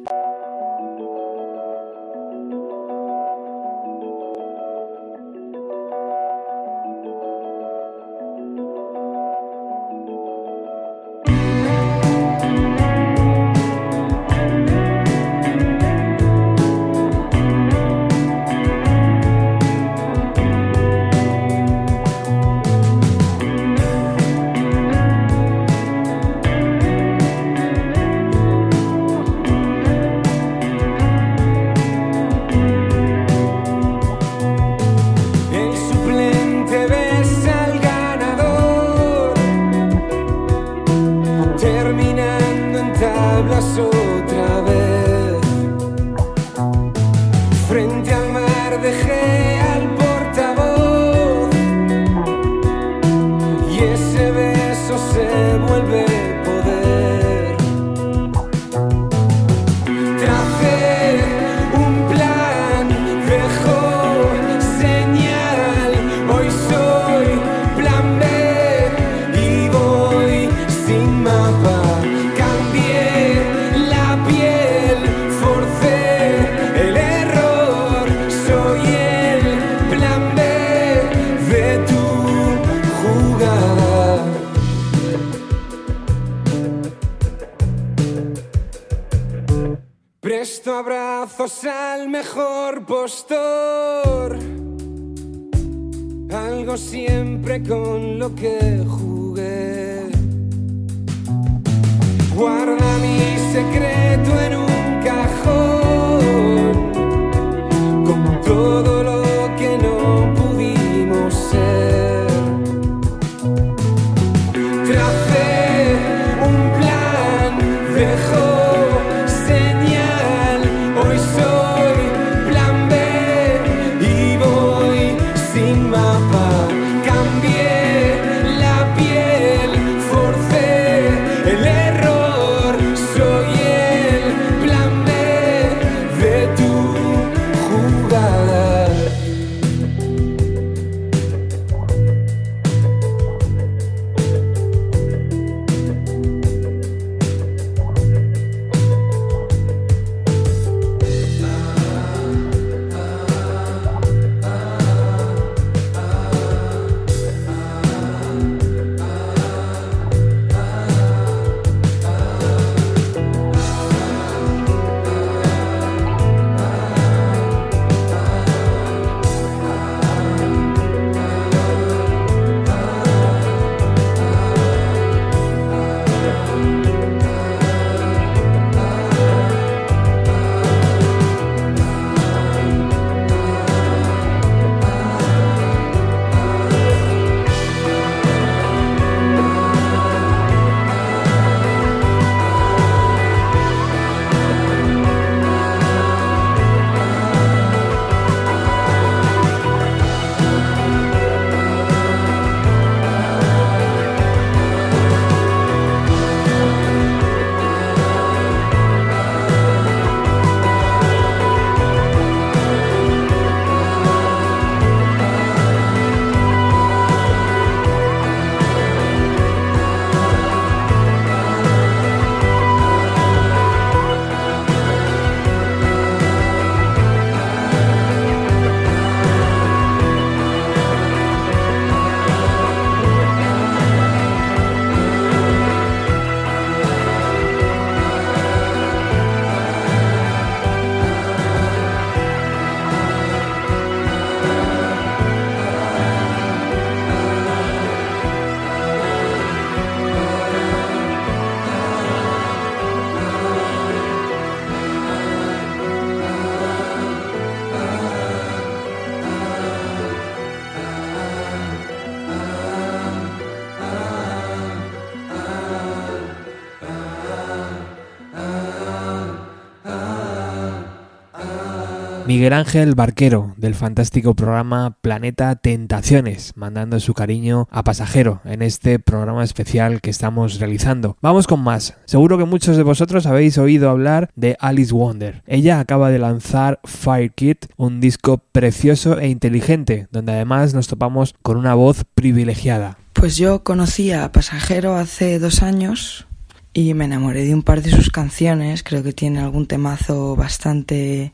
Miguel 272.37 272.53
Ángel 272.53 272.94
Barquero, 272.94 273.55
del 273.57 273.75
fantástico 273.75 274.35
programa 274.35 274.99
Planeta 275.01 275.57
Tentaciones, 275.57 276.53
mandando 276.55 277.01
su 277.01 277.14
cariño 277.14 277.66
a 277.70 277.83
pasajero 277.83 278.42
en 278.44 278.61
este 278.61 278.99
programa 278.99 279.42
especial 279.42 280.03
que 280.03 280.11
estamos 280.11 280.61
realizando. 280.61 281.16
Vamos 281.22 281.46
con 281.46 281.61
más. 281.61 281.96
Seguro 282.05 282.37
que 282.37 282.44
muchos 282.44 282.77
de 282.77 282.83
vosotros 282.83 283.25
habéis 283.25 283.57
oído 283.57 283.88
hablar 283.88 284.29
de 284.37 284.55
Alice 284.61 284.92
Wonder. 284.92 285.42
Ella 285.46 285.81
acaba 285.81 286.11
de 286.11 286.18
lanzar 286.18 286.79
Fire 286.85 287.33
Kit, 287.33 287.68
un 287.79 288.03
disco 288.03 288.42
precioso 288.53 289.18
e 289.18 289.29
inteligente, 289.29 290.07
donde 290.12 290.33
además 290.33 290.75
nos 290.75 290.88
topamos 290.88 291.35
con 291.40 291.57
una 291.57 291.72
voz 291.72 292.05
privilegiada. 292.14 292.99
Pues 293.14 293.38
yo 293.38 293.64
conocí 293.64 294.12
a 294.12 294.31
Pasajero 294.31 294.94
hace 294.94 295.38
dos 295.38 295.62
años 295.62 296.27
y 296.75 296.92
me 296.92 297.07
enamoré 297.07 297.46
de 297.46 297.55
un 297.55 297.62
par 297.62 297.81
de 297.81 297.90
sus 297.90 298.11
canciones. 298.11 298.83
Creo 298.83 299.03
que 299.03 299.14
tiene 299.14 299.40
algún 299.40 299.66
temazo 299.66 300.37
bastante 300.37 301.33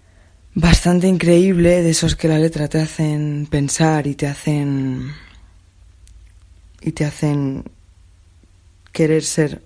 bastante 0.54 1.08
increíble, 1.08 1.82
de 1.82 1.90
esos 1.90 2.16
que 2.16 2.28
la 2.28 2.38
letra 2.38 2.68
te 2.68 2.80
hacen 2.80 3.46
pensar 3.50 4.06
y 4.06 4.14
te 4.14 4.26
hacen 4.26 5.12
y 6.80 6.92
te 6.92 7.04
hacen 7.04 7.64
querer 8.92 9.22
ser 9.22 9.62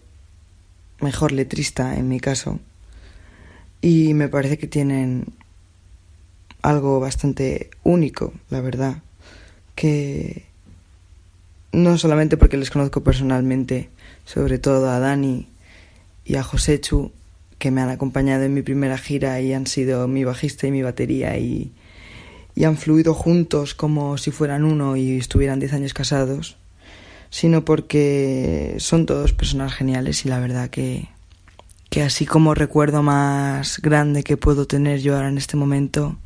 mejor 1.01 1.33
letrista 1.33 1.97
en 1.97 2.09
mi 2.09 2.21
caso. 2.21 2.61
Y 3.81 4.15
me 4.15 4.29
parece 4.29 4.59
que 4.59 4.67
tienen 4.67 5.27
algo 6.63 7.01
bastante 7.01 7.71
único, 7.85 8.33
la 8.51 8.61
verdad, 8.61 9.03
que 9.75 10.47
no 11.73 11.99
solamente 11.99 12.37
porque 12.37 12.57
les 12.57 12.71
conozco 12.71 13.03
personalmente, 13.03 13.91
sobre 14.25 14.59
todo 14.59 14.91
a 14.91 14.99
Dani 14.99 15.49
y 16.25 16.37
a 16.37 16.43
Josechu, 16.43 17.13
que 17.59 17.71
me 17.71 17.81
han 17.81 17.89
acompañado 17.89 18.45
en 18.45 18.55
mi 18.55 18.63
primera 18.63 18.99
gira 18.99 19.41
y 19.41 19.53
han 19.53 19.67
sido 19.67 20.07
mi 20.09 20.25
bajista 20.25 20.67
y 20.67 20.71
mi 20.71 20.83
batería 20.83 21.39
y, 21.39 21.73
y 22.55 22.65
han 22.65 22.77
fluido 22.77 23.15
juntos 23.15 23.75
como 23.75 24.19
si 24.19 24.31
fueran 24.31 24.65
uno 24.65 24.97
y 24.97 25.19
estuvieran 25.19 25.61
diez 25.61 25.73
años 25.73 25.95
casados, 25.95 26.57
sino 27.31 27.65
porque 27.65 28.77
son 28.79 29.07
todos 29.07 29.33
personas 29.33 29.75
geniales 29.75 30.25
y 30.25 30.29
la 30.29 30.41
verdad 30.41 30.71
que, 30.71 31.09
que 31.91 32.03
así 32.03 32.27
como 32.27 32.55
recuerdo 32.55 33.03
más 33.03 33.81
grande 33.81 34.23
que 34.23 34.37
puedo 34.37 34.67
tener 34.67 35.01
yo 35.01 35.17
ahora 35.17 35.29
en 35.29 35.39
este 35.39 35.57
momento 35.57 36.17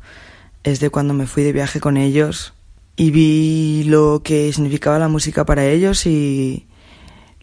es 0.63 0.79
de 0.79 0.89
cuando 0.89 1.13
me 1.13 1.27
fui 1.27 1.43
de 1.43 1.53
viaje 1.53 1.79
con 1.79 1.97
ellos 1.97 2.53
y 2.95 3.11
vi 3.11 3.83
lo 3.85 4.21
que 4.23 4.51
significaba 4.53 4.99
la 4.99 5.07
música 5.07 5.45
para 5.45 5.65
ellos 5.65 6.05
y 6.05 6.67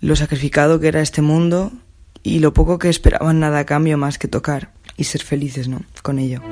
lo 0.01 0.15
sacrificado 0.15 0.79
que 0.79 0.89
era 0.89 1.01
este 1.01 1.23
mundo 1.23 1.73
y 2.29 2.39
lo 2.41 2.53
poco 2.53 2.79
que 2.79 2.89
esperaban 2.89 3.41
nada 3.41 3.61
a 3.61 3.67
cambio 3.67 3.99
más 3.99 4.19
que 4.19 4.29
tocar 4.29 4.73
y 4.97 5.05
ser 5.05 5.23
felices, 5.23 5.69
¿no? 5.69 5.83
Con 6.03 6.19
ello. 6.19 6.43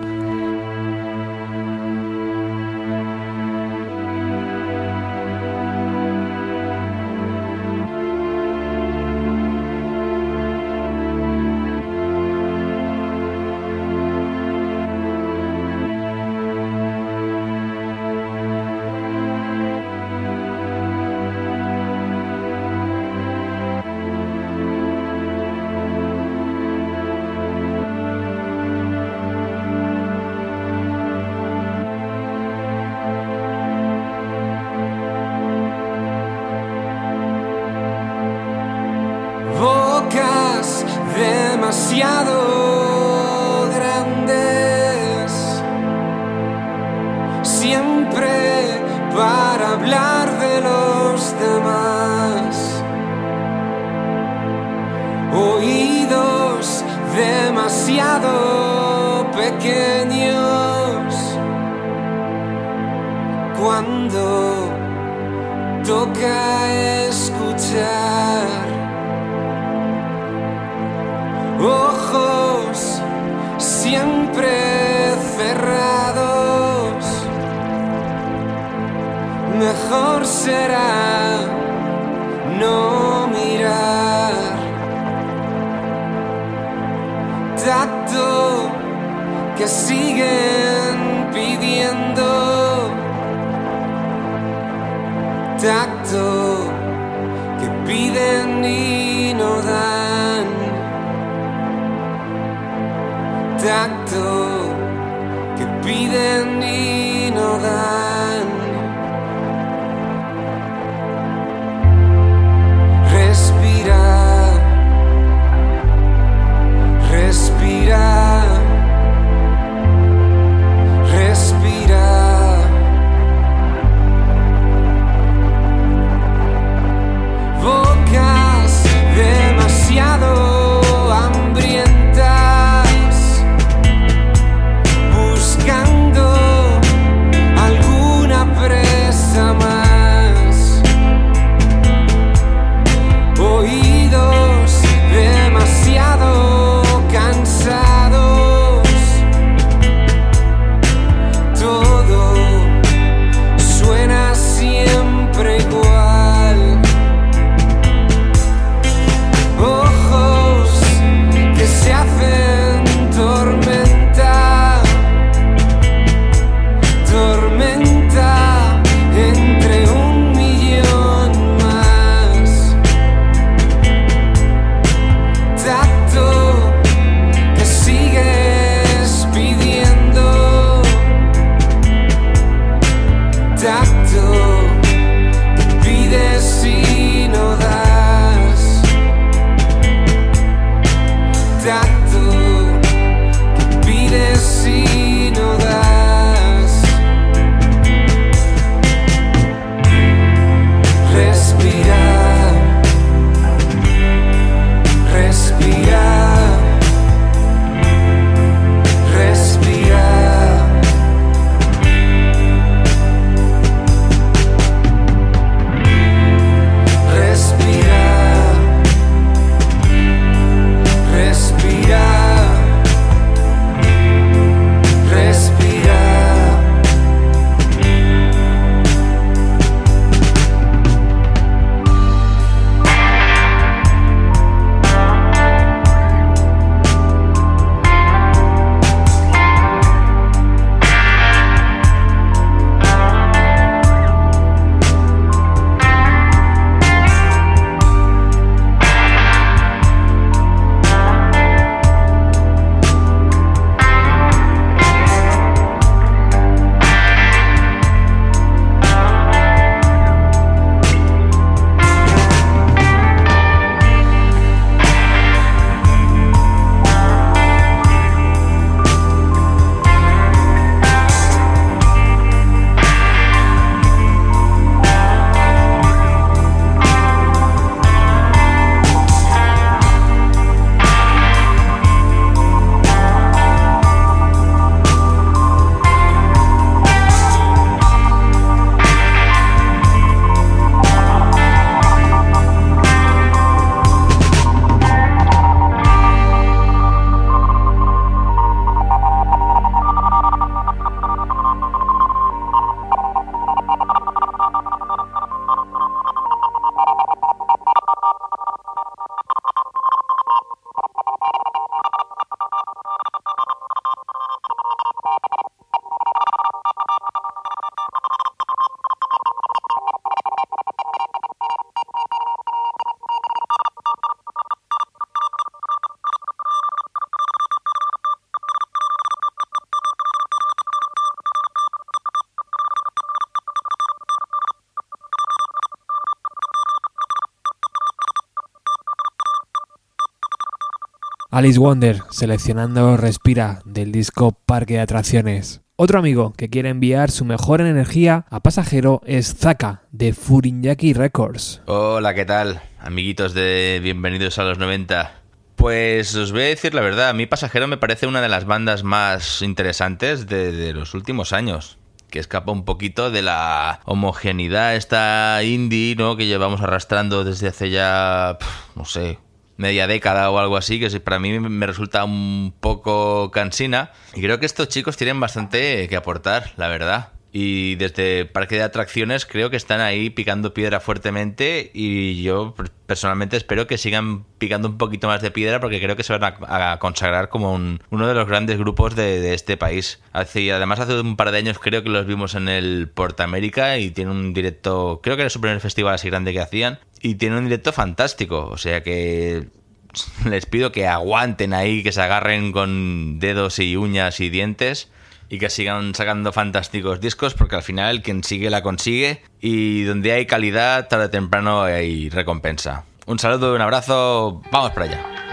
Alice 341.46 341.60
Wonder 341.60 342.02
seleccionando 342.10 342.96
Respira 342.96 343.60
del 343.64 343.92
disco 343.92 344.32
Parque 344.32 344.74
de 344.74 344.80
Atracciones. 344.80 345.60
Otro 345.76 346.00
amigo 346.00 346.32
que 346.36 346.50
quiere 346.50 346.70
enviar 346.70 347.12
su 347.12 347.24
mejor 347.24 347.60
energía 347.60 348.26
a 348.30 348.40
pasajero 348.40 349.00
es 349.06 349.32
Zaka 349.36 349.82
de 349.92 350.12
Furinyaki 350.12 350.92
Records. 350.92 351.62
Hola, 351.66 352.14
¿qué 352.14 352.24
tal? 352.24 352.62
Amiguitos 352.80 353.32
de 353.32 353.78
Bienvenidos 353.80 354.40
a 354.40 354.42
los 354.42 354.58
90. 354.58 355.22
Pues 355.54 356.16
os 356.16 356.32
voy 356.32 356.42
a 356.42 356.46
decir 356.46 356.74
la 356.74 356.80
verdad, 356.80 357.10
a 357.10 357.12
mí 357.12 357.26
Pasajero 357.26 357.68
me 357.68 357.76
parece 357.76 358.08
una 358.08 358.20
de 358.20 358.28
las 358.28 358.44
bandas 358.44 358.82
más 358.82 359.40
interesantes 359.40 360.26
de, 360.26 360.72
los 360.72 360.94
últimos 360.94 361.32
años 361.32 361.78
que 362.10 362.18
escapa 362.18 362.50
un 362.50 362.64
poquito 362.64 363.12
de 363.12 363.22
la 363.22 363.82
homogeneidad 363.84 364.74
esta 364.74 365.40
indie, 365.44 365.94
¿no? 365.94 366.16
Que 366.16 366.26
llevamos 366.26 366.60
arrastrando 366.60 367.22
desde 367.22 367.46
hace 367.46 367.70
ya, 367.70 368.36
no 368.74 368.84
sé, 368.84 369.18
media 369.56 369.86
década 369.86 370.30
o 370.30 370.38
algo 370.38 370.56
así, 370.56 370.78
que 370.80 371.00
para 371.00 371.18
mí 371.18 371.38
me 371.38 371.66
resulta 371.66 372.04
un 372.04 372.54
poco 372.60 373.30
cansina. 373.30 373.92
Y 374.14 374.22
creo 374.22 374.38
que 374.38 374.46
estos 374.46 374.68
chicos 374.68 374.96
tienen 374.96 375.20
bastante 375.20 375.88
que 375.88 375.96
aportar, 375.96 376.52
la 376.56 376.68
verdad. 376.68 377.15
Y 377.38 377.74
desde 377.74 378.24
Parque 378.24 378.54
de 378.54 378.62
Atracciones 378.62 379.26
creo 379.26 379.50
que 379.50 379.58
están 379.58 379.82
ahí 379.82 380.08
picando 380.08 380.54
piedra 380.54 380.80
fuertemente 380.80 381.70
y 381.74 382.22
yo 382.22 382.54
personalmente 382.86 383.36
espero 383.36 383.66
que 383.66 383.76
sigan 383.76 384.24
picando 384.38 384.68
un 384.68 384.78
poquito 384.78 385.06
más 385.06 385.20
de 385.20 385.30
piedra 385.30 385.60
porque 385.60 385.78
creo 385.78 385.96
que 385.96 386.02
se 386.02 386.16
van 386.16 386.34
a, 386.48 386.78
consagrar 386.78 387.28
como 387.28 387.52
uno 387.52 388.08
de 388.08 388.14
los 388.14 388.26
grandes 388.26 388.56
grupos 388.56 388.96
de, 388.96 389.34
este 389.34 389.58
país. 389.58 390.00
Hace, 390.14 390.50
además 390.50 390.80
hace 390.80 390.98
un 390.98 391.16
par 391.16 391.30
de 391.30 391.36
años 391.36 391.58
creo 391.58 391.82
que 391.82 391.90
los 391.90 392.06
vimos 392.06 392.34
en 392.34 392.48
el 392.48 392.90
América 393.18 393.76
y 393.76 393.90
tiene 393.90 394.12
un 394.12 394.32
directo, 394.32 395.00
creo 395.02 395.16
que 395.16 395.20
era 395.24 395.28
su 395.28 395.42
primer 395.42 395.60
festival 395.60 395.96
así 395.96 396.08
grande 396.08 396.32
que 396.32 396.40
hacían 396.40 396.78
y 397.02 397.16
tiene 397.16 397.36
un 397.36 397.44
directo 397.44 397.70
fantástico. 397.70 398.46
O 398.46 398.56
sea 398.56 398.82
que 398.82 399.50
les 400.24 400.46
pido 400.46 400.72
que 400.72 400.86
aguanten 400.86 401.52
ahí, 401.52 401.82
que 401.82 401.92
se 401.92 402.00
agarren 402.00 402.52
con 402.52 403.18
dedos 403.18 403.58
y 403.58 403.76
uñas 403.76 404.20
y 404.20 404.30
dientes 404.30 404.88
y 405.28 405.38
que 405.38 405.50
sigan 405.50 405.94
sacando 405.94 406.32
fantásticos 406.32 407.00
discos 407.00 407.34
porque 407.34 407.56
al 407.56 407.62
final 407.62 408.02
quien 408.02 408.22
sigue 408.22 408.50
la 408.50 408.62
consigue 408.62 409.22
y 409.40 409.82
donde 409.84 410.12
hay 410.12 410.26
calidad 410.26 410.88
tarde 410.88 411.06
o 411.06 411.10
temprano 411.10 411.62
hay 411.62 412.08
recompensa. 412.10 412.84
Un 413.06 413.18
saludo, 413.18 413.54
un 413.54 413.60
abrazo, 413.60 414.42
vamos 414.50 414.72
para 414.72 414.86
allá. 414.86 415.25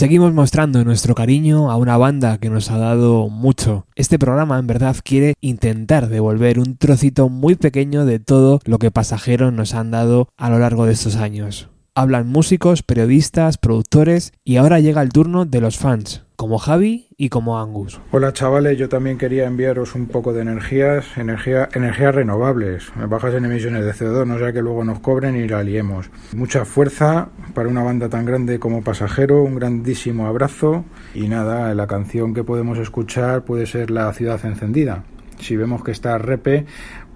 Seguimos 0.00 0.32
mostrando 0.32 0.82
nuestro 0.82 1.14
cariño 1.14 1.70
a 1.70 1.76
una 1.76 1.98
banda 1.98 2.38
que 2.38 2.48
nos 2.48 2.70
ha 2.70 2.78
dado 2.78 3.28
mucho. 3.28 3.84
Este 3.96 4.18
programa 4.18 4.58
en 4.58 4.66
verdad 4.66 4.96
quiere 5.04 5.34
intentar 5.42 6.08
devolver 6.08 6.58
un 6.58 6.78
trocito 6.78 7.28
muy 7.28 7.54
pequeño 7.54 8.06
de 8.06 8.18
todo 8.18 8.60
lo 8.64 8.78
que 8.78 8.90
pasajeros 8.90 9.52
nos 9.52 9.74
han 9.74 9.90
dado 9.90 10.28
a 10.38 10.48
lo 10.48 10.58
largo 10.58 10.86
de 10.86 10.94
estos 10.94 11.16
años. 11.16 11.68
Hablan 11.94 12.28
músicos, 12.28 12.82
periodistas, 12.82 13.58
productores 13.58 14.32
y 14.44 14.56
ahora 14.56 14.78
llega 14.78 15.02
el 15.02 15.08
turno 15.08 15.44
de 15.44 15.60
los 15.60 15.76
fans 15.76 16.24
como 16.36 16.56
Javi 16.56 17.08
y 17.18 17.28
como 17.28 17.60
Angus. 17.60 18.00
Hola 18.12 18.32
chavales, 18.32 18.78
yo 18.78 18.88
también 18.88 19.18
quería 19.18 19.46
enviaros 19.46 19.94
un 19.94 20.06
poco 20.06 20.32
de 20.32 20.40
energías, 20.40 21.18
energía, 21.18 21.68
energías 21.74 22.14
renovables, 22.14 22.90
bajas 23.08 23.34
en 23.34 23.44
emisiones 23.44 23.84
de 23.84 23.92
CO2, 23.92 24.26
no 24.26 24.38
sea 24.38 24.50
que 24.50 24.62
luego 24.62 24.82
nos 24.82 25.00
cobren 25.00 25.36
y 25.36 25.46
la 25.46 25.62
liemos. 25.62 26.08
Mucha 26.34 26.64
fuerza 26.64 27.28
para 27.52 27.68
una 27.68 27.82
banda 27.82 28.08
tan 28.08 28.24
grande 28.24 28.58
como 28.58 28.82
Pasajero, 28.82 29.42
un 29.42 29.56
grandísimo 29.56 30.28
abrazo 30.28 30.86
y 31.14 31.28
nada, 31.28 31.74
la 31.74 31.86
canción 31.86 32.32
que 32.32 32.42
podemos 32.42 32.78
escuchar 32.78 33.44
puede 33.44 33.66
ser 33.66 33.90
La 33.90 34.10
ciudad 34.14 34.40
encendida. 34.46 35.04
Si 35.40 35.56
vemos 35.56 35.84
que 35.84 35.90
está 35.90 36.16
repe, 36.16 36.64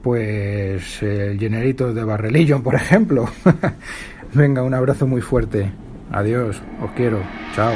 pues 0.02 1.02
el 1.02 1.38
generito 1.38 1.94
de 1.94 2.04
Barrelillon, 2.04 2.62
por 2.62 2.74
ejemplo. 2.74 3.26
Venga, 4.34 4.62
un 4.64 4.74
abrazo 4.74 5.06
muy 5.06 5.20
fuerte. 5.20 5.70
Adiós, 6.10 6.60
os 6.82 6.90
quiero. 6.92 7.20
Chao. 7.54 7.72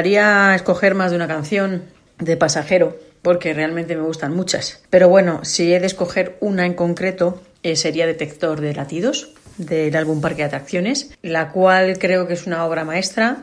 Gustaría 0.00 0.54
escoger 0.54 0.94
más 0.94 1.10
de 1.10 1.16
una 1.18 1.28
canción 1.28 1.82
de 2.18 2.38
pasajero, 2.38 2.96
porque 3.20 3.52
realmente 3.52 3.94
me 3.96 4.02
gustan 4.02 4.34
muchas. 4.34 4.80
Pero 4.88 5.10
bueno, 5.10 5.44
si 5.44 5.74
he 5.74 5.78
de 5.78 5.86
escoger 5.86 6.38
una 6.40 6.64
en 6.64 6.72
concreto, 6.72 7.42
eh, 7.62 7.76
sería 7.76 8.06
Detector 8.06 8.62
de 8.62 8.72
Latidos, 8.72 9.34
del 9.58 9.94
álbum 9.94 10.22
Parque 10.22 10.38
de 10.38 10.44
Atracciones, 10.44 11.10
la 11.20 11.50
cual 11.50 11.98
creo 11.98 12.26
que 12.26 12.32
es 12.32 12.46
una 12.46 12.64
obra 12.64 12.86
maestra, 12.86 13.42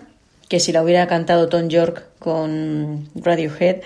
que 0.50 0.60
si 0.60 0.72
la 0.72 0.82
hubiera 0.82 1.06
cantado 1.06 1.48
Tom 1.48 1.68
York 1.68 2.06
con 2.18 3.08
Radiohead, 3.14 3.82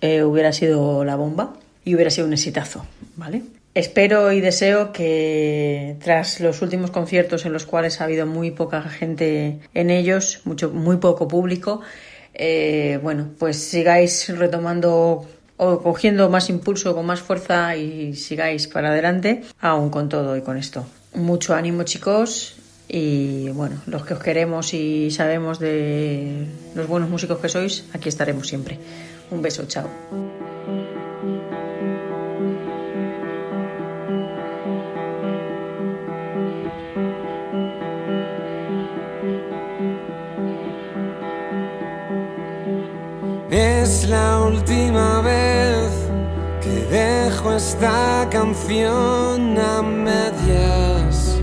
eh, 0.00 0.22
hubiera 0.22 0.52
sido 0.52 1.02
la 1.02 1.16
bomba 1.16 1.54
y 1.84 1.96
hubiera 1.96 2.12
sido 2.12 2.28
un 2.28 2.34
exitazo, 2.34 2.86
¿vale? 3.16 3.42
Espero 3.76 4.32
y 4.32 4.40
deseo 4.40 4.90
que 4.90 5.96
tras 6.02 6.40
los 6.40 6.62
últimos 6.62 6.90
conciertos 6.90 7.44
en 7.44 7.52
los 7.52 7.66
cuales 7.66 8.00
ha 8.00 8.04
habido 8.04 8.24
muy 8.24 8.50
poca 8.50 8.80
gente 8.80 9.58
en 9.74 9.90
ellos, 9.90 10.40
mucho, 10.44 10.70
muy 10.70 10.96
poco 10.96 11.28
público, 11.28 11.82
eh, 12.32 12.98
bueno, 13.02 13.28
pues 13.38 13.58
sigáis 13.58 14.30
retomando 14.30 15.26
o 15.58 15.82
cogiendo 15.82 16.30
más 16.30 16.48
impulso, 16.48 16.94
con 16.94 17.04
más 17.04 17.20
fuerza 17.20 17.76
y 17.76 18.14
sigáis 18.14 18.66
para 18.66 18.88
adelante, 18.88 19.42
aún 19.60 19.90
con 19.90 20.08
todo 20.08 20.38
y 20.38 20.40
con 20.40 20.56
esto. 20.56 20.86
Mucho 21.12 21.54
ánimo 21.54 21.82
chicos 21.82 22.56
y 22.88 23.50
bueno, 23.50 23.82
los 23.84 24.06
que 24.06 24.14
os 24.14 24.20
queremos 24.20 24.72
y 24.72 25.10
sabemos 25.10 25.58
de 25.58 26.46
los 26.74 26.86
buenos 26.86 27.10
músicos 27.10 27.40
que 27.40 27.50
sois, 27.50 27.84
aquí 27.92 28.08
estaremos 28.08 28.48
siempre. 28.48 28.78
Un 29.30 29.42
beso, 29.42 29.66
chao. 29.66 29.86
Es 43.56 44.06
la 44.06 44.42
última 44.42 45.22
vez 45.22 45.90
que 46.60 46.84
dejo 46.90 47.54
esta 47.54 48.28
canción 48.30 49.58
a 49.58 49.80
medias. 49.80 51.38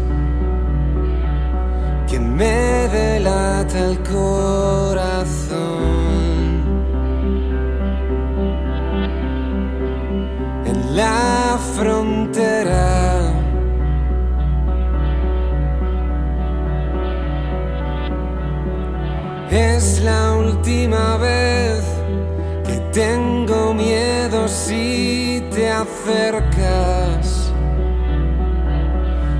Que 2.08 2.20
me 2.20 2.88
delata 2.90 3.80
el 3.80 3.98
corazón. 4.04 5.64
En 10.66 10.96
la 10.96 11.58
frontera. 11.76 13.32
Es 19.50 20.00
la 20.02 20.34
última 20.34 21.18
vez 21.18 21.93
tengo 22.94 23.74
miedo 23.74 24.48
si 24.48 25.44
te 25.52 25.70
acercas. 25.70 27.52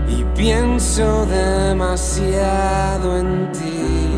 Y 0.10 0.24
pienso 0.36 1.26
demasiado 1.28 3.18
en 3.18 3.52
ti. 3.52 4.13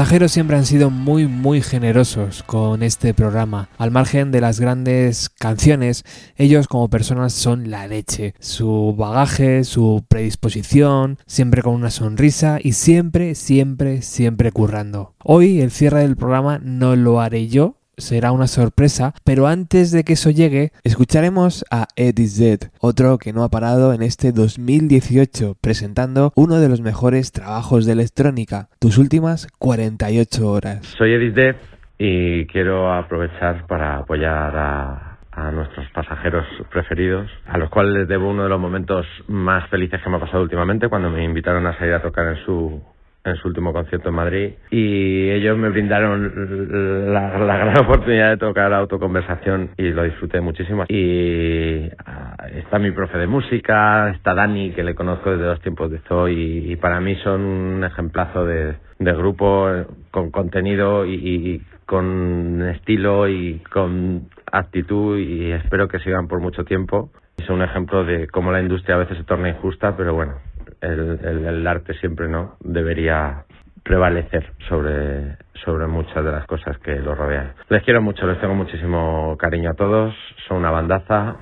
Pasajeros 0.00 0.32
siempre 0.32 0.56
han 0.56 0.64
sido 0.64 0.88
muy 0.88 1.26
muy 1.26 1.60
generosos 1.60 2.42
con 2.44 2.82
este 2.82 3.12
programa. 3.12 3.68
Al 3.76 3.90
margen 3.90 4.32
de 4.32 4.40
las 4.40 4.58
grandes 4.58 5.28
canciones, 5.28 6.06
ellos 6.38 6.68
como 6.68 6.88
personas 6.88 7.34
son 7.34 7.70
la 7.70 7.86
leche. 7.86 8.32
Su 8.40 8.94
bagaje, 8.96 9.62
su 9.64 10.02
predisposición, 10.08 11.18
siempre 11.26 11.60
con 11.60 11.74
una 11.74 11.90
sonrisa 11.90 12.60
y 12.62 12.72
siempre, 12.72 13.34
siempre, 13.34 14.00
siempre 14.00 14.52
currando. 14.52 15.12
Hoy 15.22 15.60
el 15.60 15.70
cierre 15.70 16.00
del 16.00 16.16
programa 16.16 16.58
no 16.62 16.96
lo 16.96 17.20
haré 17.20 17.48
yo, 17.48 17.76
será 18.00 18.32
una 18.32 18.46
sorpresa, 18.46 19.14
pero 19.24 19.46
antes 19.46 19.92
de 19.92 20.04
que 20.04 20.14
eso 20.14 20.30
llegue, 20.30 20.72
escucharemos 20.84 21.64
a 21.70 21.86
Eddie 21.96 22.26
Z, 22.26 22.70
otro 22.80 23.18
que 23.18 23.32
no 23.32 23.44
ha 23.44 23.48
parado 23.48 23.92
en 23.92 24.02
este 24.02 24.32
2018, 24.32 25.56
presentando 25.60 26.32
uno 26.34 26.56
de 26.56 26.68
los 26.68 26.80
mejores 26.80 27.32
trabajos 27.32 27.86
de 27.86 27.92
electrónica, 27.92 28.68
tus 28.78 28.98
últimas 28.98 29.46
48 29.58 30.50
horas. 30.50 30.86
Soy 30.98 31.12
Eddie 31.12 31.34
Z 31.34 31.58
y 31.98 32.46
quiero 32.46 32.92
aprovechar 32.92 33.66
para 33.66 33.98
apoyar 33.98 34.56
a, 34.56 35.06
nuestros 35.52 35.88
pasajeros 35.92 36.44
preferidos, 36.70 37.30
a 37.46 37.56
los 37.56 37.70
cuales 37.70 37.94
les 37.94 38.08
debo 38.08 38.28
uno 38.28 38.42
de 38.42 38.50
los 38.50 38.60
momentos 38.60 39.06
más 39.26 39.66
felices 39.70 39.98
que 40.02 40.10
me 40.10 40.16
ha 40.16 40.20
pasado 40.20 40.42
últimamente, 40.42 40.88
cuando 40.88 41.08
me 41.08 41.24
invitaron 41.24 41.66
a 41.66 41.78
salir 41.78 41.94
a 41.94 42.02
tocar 42.02 42.26
en 42.26 42.44
su 42.44 42.82
en 43.24 43.36
su 43.36 43.48
último 43.48 43.72
concierto 43.72 44.08
en 44.08 44.14
Madrid 44.14 44.50
y 44.70 45.28
ellos 45.30 45.58
me 45.58 45.68
brindaron 45.68 47.12
la, 47.12 47.56
gran 47.58 47.78
oportunidad 47.78 48.30
de 48.30 48.36
tocar 48.38 48.72
autoconversación 48.72 49.70
y 49.76 49.90
lo 49.90 50.04
disfruté 50.04 50.40
muchísimo. 50.40 50.84
Y 50.88 51.90
ah, 52.06 52.36
está 52.54 52.78
mi 52.78 52.90
profe 52.92 53.18
de 53.18 53.26
música 53.26 54.10
está 54.10 54.34
Dani 54.34 54.72
que 54.72 54.82
le 54.82 54.94
conozco 54.94 55.30
desde 55.30 55.44
los 55.44 55.60
tiempos 55.60 55.90
de 55.90 55.98
Zoe 56.08 56.32
y, 56.32 56.76
para 56.76 57.00
mí 57.00 57.14
son 57.16 57.42
un 57.42 57.84
ejemplazo 57.84 58.46
de, 58.46 58.76
grupo 58.98 59.68
con 60.10 60.30
contenido 60.30 61.04
y, 61.04 61.62
con 61.84 62.62
estilo 62.74 63.28
y 63.28 63.60
con 63.70 64.28
actitud 64.50 65.18
y 65.18 65.50
espero 65.52 65.88
que 65.88 65.98
sigan 65.98 66.28
por 66.28 66.40
mucho 66.40 66.64
tiempo. 66.64 67.10
Son 67.46 67.56
un 67.56 67.62
ejemplo 67.62 68.04
de 68.04 68.28
cómo 68.28 68.52
la 68.52 68.60
industria 68.60 68.94
a 68.94 68.98
veces 68.98 69.18
se 69.18 69.24
torna 69.24 69.48
injusta 69.48 69.96
pero 69.96 70.14
bueno 70.14 70.49
el, 70.80 71.18
el, 71.46 71.66
arte 71.66 71.94
siempre 71.94 72.28
no 72.28 72.56
debería 72.60 73.44
prevalecer 73.82 74.52
sobre, 74.68 75.36
sobre 75.64 75.86
muchas 75.86 76.24
de 76.24 76.32
las 76.32 76.46
cosas 76.46 76.78
que 76.78 76.96
lo 76.96 77.14
rodean. 77.14 77.54
Les 77.68 77.82
quiero 77.82 78.02
mucho, 78.02 78.26
les 78.26 78.40
tengo 78.40 78.54
muchísimo 78.54 79.36
cariño 79.38 79.70
a 79.70 79.74
todos, 79.74 80.14
son 80.48 80.58
una 80.58 80.70
bandaza. 80.70 81.36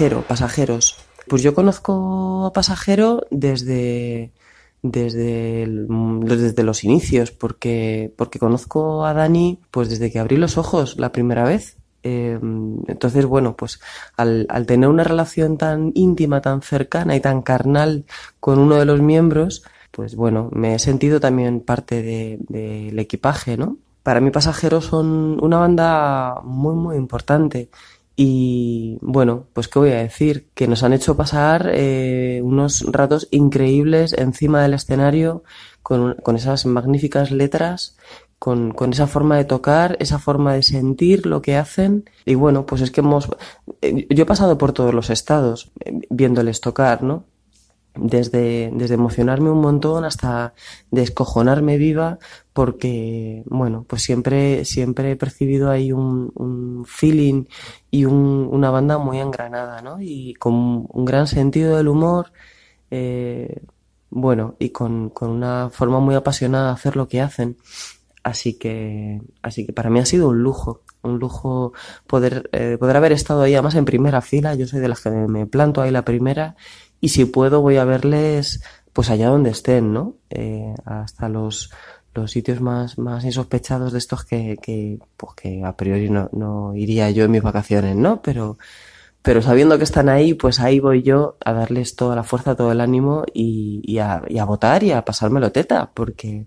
Pasajero, 0.00 0.22
pasajeros. 0.26 0.96
Pues 1.28 1.42
yo 1.42 1.54
conozco 1.54 2.46
a 2.46 2.52
Pasajero 2.54 3.26
desde, 3.30 4.32
desde, 4.82 5.66
desde 5.66 6.62
los 6.62 6.84
inicios, 6.84 7.30
porque, 7.30 8.12
porque 8.16 8.38
conozco 8.38 9.04
a 9.04 9.12
Dani 9.12 9.60
pues 9.70 9.90
desde 9.90 10.10
que 10.10 10.18
abrí 10.18 10.36
los 10.36 10.56
ojos 10.56 10.98
la 10.98 11.12
primera 11.12 11.44
vez. 11.44 11.76
Em, 12.02 12.78
entonces, 12.88 13.26
bueno, 13.26 13.56
pues 13.56 13.78
al, 14.16 14.46
al, 14.48 14.64
tener 14.64 14.88
una 14.88 15.04
relación 15.04 15.58
tan 15.58 15.92
íntima, 15.94 16.40
tan 16.40 16.62
cercana 16.62 17.14
y 17.14 17.20
tan 17.20 17.42
carnal 17.42 18.06
con 18.40 18.58
uno 18.58 18.76
de 18.76 18.86
los 18.86 19.02
miembros, 19.02 19.62
pues 19.90 20.16
bueno, 20.16 20.48
me 20.52 20.74
he 20.74 20.78
sentido 20.78 21.20
también 21.20 21.60
parte 21.60 22.02
del 22.02 22.46
de, 22.48 23.02
equipaje, 23.02 23.58
¿no? 23.58 23.76
Para 24.02 24.20
mí 24.20 24.30
Pasajeros 24.30 24.86
son 24.86 25.38
una 25.44 25.58
banda 25.58 26.40
muy, 26.42 26.74
muy 26.74 26.96
importante 26.96 27.68
y 28.22 28.98
bueno, 29.00 29.46
pues 29.54 29.66
qué 29.68 29.78
voy 29.78 29.92
a 29.92 30.02
decir, 30.02 30.50
que 30.52 30.68
nos 30.68 30.82
han 30.82 30.92
hecho 30.92 31.16
pasar 31.16 31.70
eh, 31.72 32.42
unos 32.44 32.84
ratos 32.92 33.28
increíbles 33.30 34.12
encima 34.12 34.60
del 34.60 34.74
escenario 34.74 35.42
con, 35.82 36.16
con 36.16 36.36
esas 36.36 36.66
magníficas 36.66 37.30
letras, 37.30 37.96
con, 38.38 38.72
con, 38.72 38.92
esa 38.92 39.06
forma 39.06 39.38
de 39.38 39.46
tocar, 39.46 39.96
esa 40.00 40.18
forma 40.18 40.52
de 40.52 40.62
sentir 40.62 41.24
lo 41.24 41.40
que 41.40 41.56
hacen. 41.56 42.10
Y 42.26 42.34
bueno, 42.34 42.66
pues 42.66 42.82
es 42.82 42.90
que 42.90 43.00
hemos... 43.00 43.30
Eh, 43.80 44.06
yo 44.10 44.24
he 44.24 44.26
pasado 44.26 44.58
por 44.58 44.74
todos 44.74 44.92
los 44.92 45.08
estados 45.08 45.72
eh, 45.82 46.00
viéndoles 46.10 46.60
tocar, 46.60 47.02
¿no? 47.02 47.24
Desde, 47.94 48.70
desde 48.72 48.94
emocionarme 48.94 49.50
un 49.50 49.60
montón 49.60 50.04
hasta 50.04 50.54
descojonarme 50.90 51.76
viva 51.76 52.18
porque, 52.52 53.42
bueno, 53.46 53.84
pues 53.88 54.02
siempre, 54.02 54.64
siempre 54.64 55.12
he 55.12 55.16
percibido 55.16 55.70
ahí 55.70 55.92
un, 55.92 56.84
feeling 56.86 57.44
y 57.90 58.04
un, 58.04 58.48
una 58.50 58.70
banda 58.70 58.98
muy 58.98 59.18
engranada, 59.18 59.82
¿no? 59.82 59.98
Y 60.00 60.34
con 60.34 60.86
un 60.88 61.04
gran 61.04 61.26
sentido 61.26 61.76
del 61.76 61.88
humor, 61.88 62.32
eh, 62.90 63.62
bueno, 64.10 64.56
y 64.58 64.70
con, 64.70 65.10
con 65.10 65.30
una 65.30 65.70
forma 65.70 66.00
muy 66.00 66.14
apasionada 66.14 66.68
de 66.68 66.72
hacer 66.72 66.96
lo 66.96 67.08
que 67.08 67.20
hacen. 67.20 67.56
Así 68.22 68.58
que, 68.58 69.22
así 69.42 69.64
que 69.64 69.72
para 69.72 69.88
mí 69.88 69.98
ha 69.98 70.06
sido 70.06 70.28
un 70.28 70.42
lujo, 70.42 70.82
un 71.02 71.18
lujo 71.18 71.72
poder, 72.06 72.50
eh, 72.52 72.76
poder 72.78 72.96
haber 72.96 73.12
estado 73.12 73.42
ahí 73.42 73.54
además 73.54 73.74
en 73.76 73.84
primera 73.84 74.20
fila. 74.20 74.54
Yo 74.54 74.66
soy 74.66 74.80
de 74.80 74.88
las 74.88 75.00
que 75.00 75.10
me 75.10 75.46
planto 75.46 75.80
ahí 75.80 75.90
la 75.90 76.04
primera 76.04 76.56
y 77.00 77.08
si 77.08 77.24
puedo 77.24 77.60
voy 77.60 77.76
a 77.76 77.84
verles 77.84 78.62
pues 78.92 79.10
allá 79.10 79.28
donde 79.28 79.50
estén, 79.50 79.92
¿no? 79.92 80.16
Eh, 80.30 80.74
hasta 80.84 81.28
los, 81.28 81.70
los 82.14 82.30
sitios 82.30 82.60
más, 82.60 82.98
más 82.98 83.24
insospechados 83.24 83.92
de 83.92 83.98
estos 83.98 84.24
que, 84.24 84.58
que, 84.60 84.98
pues 85.16 85.34
que 85.34 85.64
a 85.64 85.76
priori 85.76 86.10
no, 86.10 86.28
no 86.32 86.74
iría 86.74 87.10
yo 87.10 87.24
en 87.24 87.30
mis 87.30 87.42
vacaciones, 87.42 87.96
¿no? 87.96 88.20
Pero, 88.22 88.58
pero 89.22 89.42
sabiendo 89.42 89.78
que 89.78 89.84
están 89.84 90.08
ahí, 90.08 90.34
pues 90.34 90.60
ahí 90.60 90.80
voy 90.80 91.02
yo 91.02 91.36
a 91.44 91.52
darles 91.52 91.94
toda 91.94 92.16
la 92.16 92.24
fuerza, 92.24 92.56
todo 92.56 92.72
el 92.72 92.80
ánimo 92.80 93.24
y, 93.32 93.80
y, 93.84 93.98
a, 93.98 94.14
a 94.16 94.44
votar 94.44 94.82
y 94.82 94.92
a 94.92 95.04
pasármelo 95.04 95.52
teta, 95.52 95.90
porque, 95.94 96.46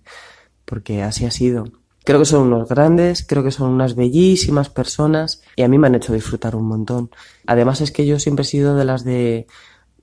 porque 0.66 1.02
así 1.04 1.26
ha 1.26 1.32
sido. 1.32 1.66
Creo 2.06 2.20
que 2.20 2.26
son 2.26 2.48
unos 2.48 2.68
grandes, 2.68 3.26
creo 3.26 3.46
que 3.46 3.52
son 3.52 3.70
unas 3.70 3.96
bellísimas 3.96 4.70
personas 4.70 5.42
y 5.56 5.62
a 5.62 5.70
mí 5.70 5.78
me 5.78 5.88
han 5.88 5.96
hecho 5.96 6.12
disfrutar 6.12 6.54
un 6.58 6.66
montón. 6.66 7.10
Además 7.48 7.80
es 7.80 7.92
que 7.92 8.06
yo 8.06 8.20
siempre 8.20 8.44
he 8.44 8.46
sido 8.46 8.76
de 8.76 8.84
las 8.84 9.06
de 9.06 9.48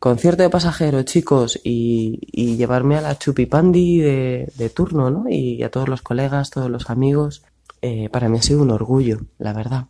concierto 0.00 0.42
de 0.42 0.50
pasajeros, 0.50 1.04
chicos, 1.04 1.60
y, 1.62 2.18
llevarme 2.56 2.96
a 2.96 3.02
la 3.02 3.18
chupipandi 3.18 4.00
de, 4.00 4.52
de 4.56 4.70
turno, 4.70 5.10
¿no? 5.10 5.26
Y 5.28 5.62
a 5.62 5.70
todos 5.70 5.88
los 5.88 6.02
colegas, 6.02 6.50
todos 6.50 6.70
los 6.70 6.90
amigos, 6.90 7.44
eh, 7.82 8.08
para 8.10 8.28
mí 8.28 8.38
ha 8.38 8.42
sido 8.42 8.62
un 8.62 8.70
orgullo, 8.70 9.20
la 9.38 9.52
verdad. 9.52 9.86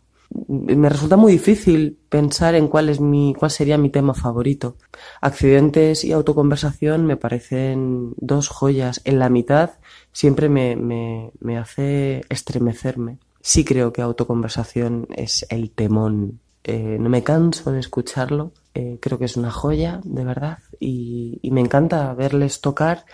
Me 0.47 0.87
resulta 0.87 1.17
muy 1.17 1.33
difícil 1.33 1.97
pensar 2.07 2.55
en 2.55 2.69
cuál 2.69 2.87
es 2.87 3.01
mi, 3.01 3.33
cuál 3.37 3.51
sería 3.51 3.77
mi 3.77 3.89
tema 3.89 4.13
favorito. 4.13 4.77
Accidentes 5.19 6.05
y 6.05 6.13
autoconversación 6.13 7.05
me 7.05 7.17
parecen 7.17 8.13
dos 8.17 8.47
joyas. 8.47 9.01
En 9.03 9.19
la 9.19 9.29
mitad 9.29 9.71
siempre 10.13 10.47
me, 10.47 10.77
me, 10.77 11.31
me 11.41 11.57
hace 11.57 12.21
estremecerme. 12.29 13.17
Sí 13.41 13.65
creo 13.65 13.91
que 13.91 14.01
autoconversación 14.01 15.07
es 15.15 15.45
el 15.49 15.71
temón. 15.71 16.39
Eh, 16.63 16.97
no 16.99 17.09
me 17.09 17.23
canso 17.23 17.71
de 17.71 17.79
escucharlo 17.79 18.51
eh, 18.73 18.99
creo 19.01 19.19
que 19.19 19.25
es 19.25 19.35
una 19.35 19.51
joya, 19.51 19.99
de 20.03 20.23
verdad, 20.23 20.59
y, 20.79 21.39
me 21.51 21.59
encanta 21.59 22.13
verles 22.13 22.61
tocar 22.61 23.05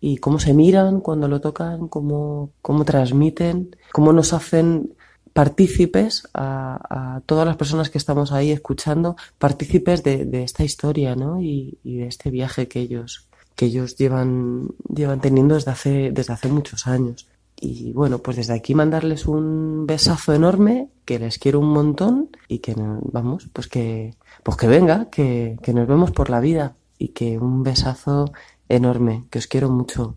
y 0.00 0.18
cómo 0.18 0.38
se 0.38 0.54
miran 0.54 1.00
cuando 1.00 1.26
lo 1.26 1.40
tocan, 1.40 1.88
cómo, 1.88 2.50
cómo 2.62 2.84
transmiten, 2.84 3.76
cómo 3.92 4.12
nos 4.12 4.32
hacen 4.32 4.94
partícipes 5.32 6.28
a, 6.32 7.20
todas 7.26 7.46
las 7.46 7.56
personas 7.56 7.90
que 7.90 7.98
estamos 7.98 8.32
ahí 8.32 8.52
escuchando, 8.52 9.16
partícipes 9.38 10.02
de, 10.04 10.24
de 10.26 10.44
esta 10.44 10.64
historia, 10.64 11.16
¿no? 11.16 11.40
Y, 11.42 11.78
y, 11.82 11.96
de 11.98 12.06
este 12.06 12.30
viaje 12.30 12.68
que 12.68 12.80
ellos, 12.80 13.28
que 13.56 13.66
ellos 13.66 13.96
llevan, 13.96 14.68
llevan 14.94 15.20
teniendo 15.20 15.56
desde 15.56 15.70
hace, 15.72 16.10
desde 16.12 16.34
hace 16.34 16.48
muchos 16.48 16.86
años. 16.86 17.26
Y 17.60 17.92
bueno, 17.92 18.18
pues 18.18 18.38
desde 18.38 18.54
aquí 18.54 18.74
mandarles 18.74 19.26
un 19.26 19.86
besazo 19.86 20.32
enorme, 20.32 20.88
que 21.04 21.18
les 21.18 21.38
quiero 21.38 21.60
un 21.60 21.68
montón 21.68 22.30
y 22.48 22.60
que, 22.60 22.74
vamos, 22.76 23.48
pues 23.52 23.68
que, 23.68 24.14
pues 24.42 24.56
que 24.56 24.66
venga, 24.66 25.10
que, 25.10 25.58
que 25.62 25.74
nos 25.74 25.86
vemos 25.86 26.10
por 26.10 26.30
la 26.30 26.40
vida 26.40 26.76
y 26.98 27.08
que 27.08 27.38
un 27.38 27.62
besazo 27.62 28.32
enorme, 28.68 29.24
que 29.30 29.38
os 29.38 29.46
quiero 29.46 29.68
mucho. 29.68 30.16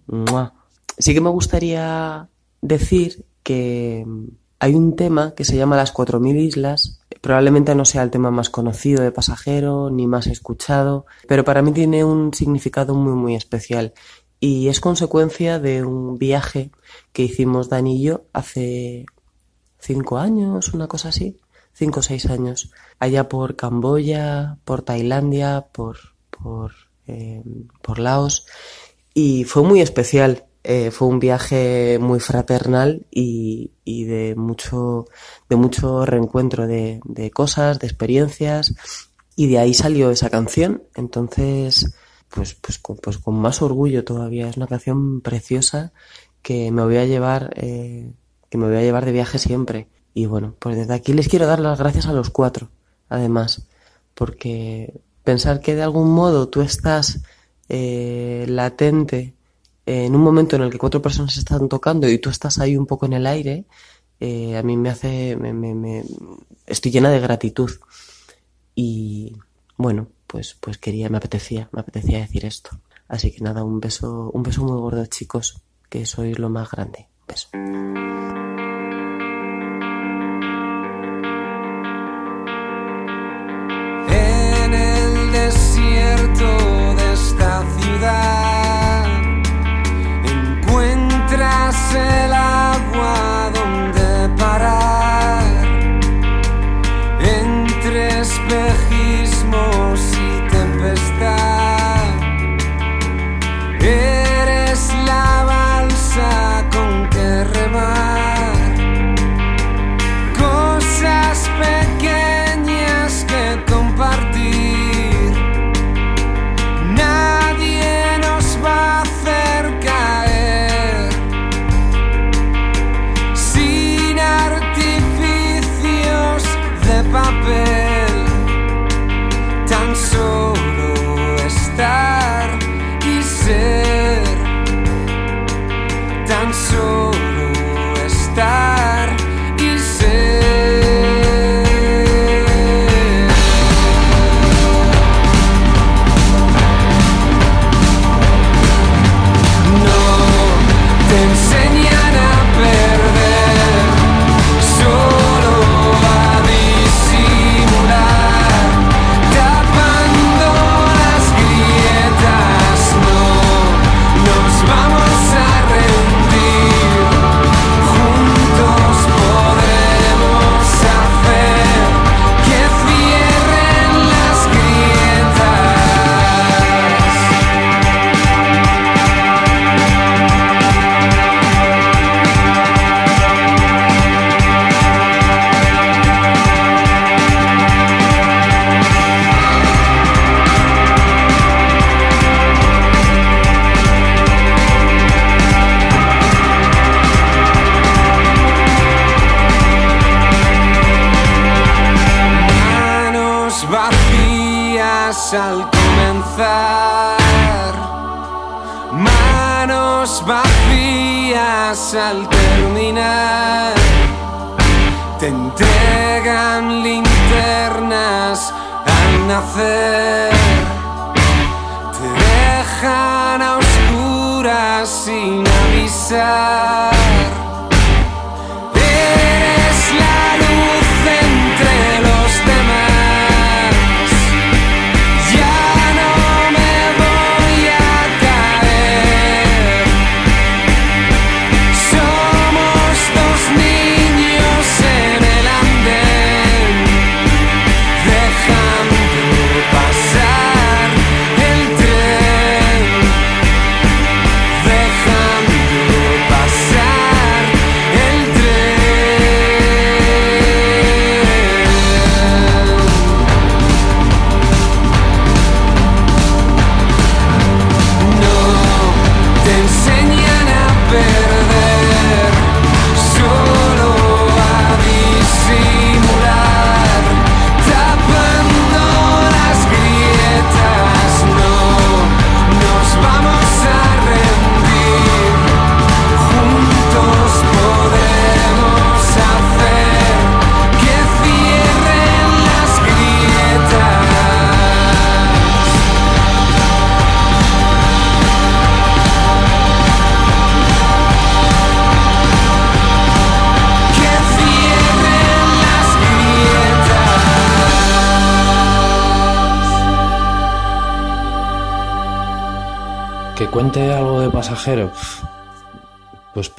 Sí 0.98 1.14
que 1.14 1.22
me 1.22 1.30
gustaría 1.30 2.30
decir 2.62 3.26
que 3.42 4.06
hay 4.60 4.76
un 4.76 4.96
tema 4.96 5.34
que 5.36 5.44
se 5.44 5.58
llama 5.58 5.76
Las 5.76 5.94
4.000 5.94 6.40
Islas. 6.40 7.02
Probablemente 7.20 7.76
no 7.76 7.84
sea 7.84 8.04
el 8.04 8.12
tema 8.12 8.32
más 8.32 8.50
conocido 8.50 9.04
de 9.04 9.12
pasajero 9.12 9.90
ni 9.90 10.08
más 10.08 10.28
escuchado, 10.28 11.06
pero 11.28 11.44
para 11.44 11.62
mí 11.62 11.74
tiene 11.74 12.06
un 12.06 12.34
significado 12.34 12.96
muy 12.96 13.14
muy 13.14 13.36
especial 13.36 13.94
y 14.44 14.68
es 14.68 14.82
consecuencia 14.82 15.58
de 15.58 15.86
un 15.86 16.18
viaje 16.18 16.70
que 17.14 17.24
hicimos 17.24 17.70
Dani 17.70 17.96
y 17.96 18.04
yo 18.04 18.26
hace 18.34 19.06
cinco 19.80 20.18
años, 20.18 20.74
una 20.74 20.90
cosa 20.90 21.08
así, 21.10 21.40
cinco 21.72 22.02
o 22.02 22.04
seis 22.04 22.26
años, 22.26 22.70
allá 23.00 23.30
por 23.30 23.56
Camboya, 23.56 24.58
por 24.66 24.82
Tailandia, 24.82 25.68
por, 25.72 25.98
por, 26.30 26.74
eh, 27.08 27.42
por 27.82 28.00
Laos 28.00 28.46
y 29.14 29.46
fue 29.46 29.64
muy 29.64 29.80
especial. 29.80 30.44
Eh, 30.66 30.92
fue 30.92 31.08
un 31.08 31.20
viaje 31.22 31.98
muy 32.02 32.20
fraternal 32.20 33.06
y, 33.12 33.72
y, 33.86 34.04
de 34.04 34.36
mucho 34.36 35.06
de 35.48 35.56
mucho 35.56 36.06
reencuentro 36.06 36.68
de, 36.68 37.00
de 37.06 37.32
cosas, 37.32 37.80
de 37.80 37.88
experiencias 37.88 38.76
y 39.38 39.48
de 39.48 39.60
ahí 39.60 39.74
salió 39.74 40.12
esa 40.12 40.30
canción. 40.30 40.84
Entonces 40.96 41.96
pues, 42.34 42.56
pues, 42.56 42.80
con, 42.80 42.98
pues 42.98 43.18
con 43.18 43.36
más 43.36 43.62
orgullo 43.62 44.04
todavía. 44.04 44.50
Es 44.50 44.58
una 44.58 44.68
canción 44.68 45.22
preciosa 45.22 45.94
que 46.42 46.72
me 46.72 46.84
voy 46.84 46.98
a 46.98 47.06
llevar, 47.06 47.54
eh, 47.56 48.12
que 48.50 48.58
me 48.58 48.68
voy 48.68 48.78
a 48.78 48.82
llevar 48.82 49.06
de 49.06 49.12
viaje 49.12 49.40
siempre. 49.40 49.88
Y 50.14 50.26
bueno, 50.26 50.56
pues 50.60 50.76
desde 50.76 50.94
aquí 50.94 51.14
les 51.14 51.28
quiero 51.28 51.48
dar 51.48 51.60
las 51.60 51.80
gracias 51.80 52.08
a 52.08 52.14
los 52.14 52.30
cuatro, 52.30 52.70
además, 53.10 53.68
porque 54.14 55.02
pensar 55.24 55.60
que 55.60 55.76
de 55.76 55.82
algún 55.82 56.12
modo 56.12 56.50
tú 56.50 56.62
estás 56.62 57.22
eh, 57.70 58.46
latente 58.48 59.34
en 59.86 60.16
un 60.16 60.22
momento 60.22 60.56
en 60.56 60.62
el 60.64 60.70
que 60.72 60.78
cuatro 60.78 61.02
personas 61.02 61.38
están 61.38 61.68
tocando 61.68 62.08
y 62.10 62.20
tú 62.20 62.30
estás 62.30 62.60
ahí 62.60 62.78
un 62.78 62.86
poco 62.86 63.06
en 63.06 63.14
el 63.14 63.26
aire, 63.26 63.66
eh, 64.20 64.56
a 64.58 64.64
mí 64.64 64.78
me 64.78 64.90
hace, 64.90 65.36
me, 65.36 65.52
me, 65.52 65.74
me, 65.74 66.04
estoy 66.68 66.92
llena 66.92 67.10
de 67.10 67.20
gratitud. 67.20 67.72
Y 68.76 69.36
bueno, 69.78 70.08
pues, 70.34 70.58
pues 70.60 70.80
quería, 70.80 71.10
me 71.10 71.18
apetecía, 71.18 71.70
me 71.72 71.82
apetecía 71.82 72.18
decir 72.18 72.44
esto. 72.44 72.72
Así 73.08 73.32
que 73.32 73.42
nada, 73.42 73.64
un 73.64 73.80
beso, 73.80 74.32
un 74.34 74.42
beso 74.42 74.64
muy 74.64 74.80
gordo, 74.80 75.06
chicos, 75.06 75.62
que 75.92 76.08
sois 76.08 76.40
lo 76.40 76.50
más 76.50 76.72
grande. 76.72 77.08
Un 77.22 77.28
beso. 77.28 77.50
En 84.10 84.74
el 84.74 85.32
desierto 85.32 86.63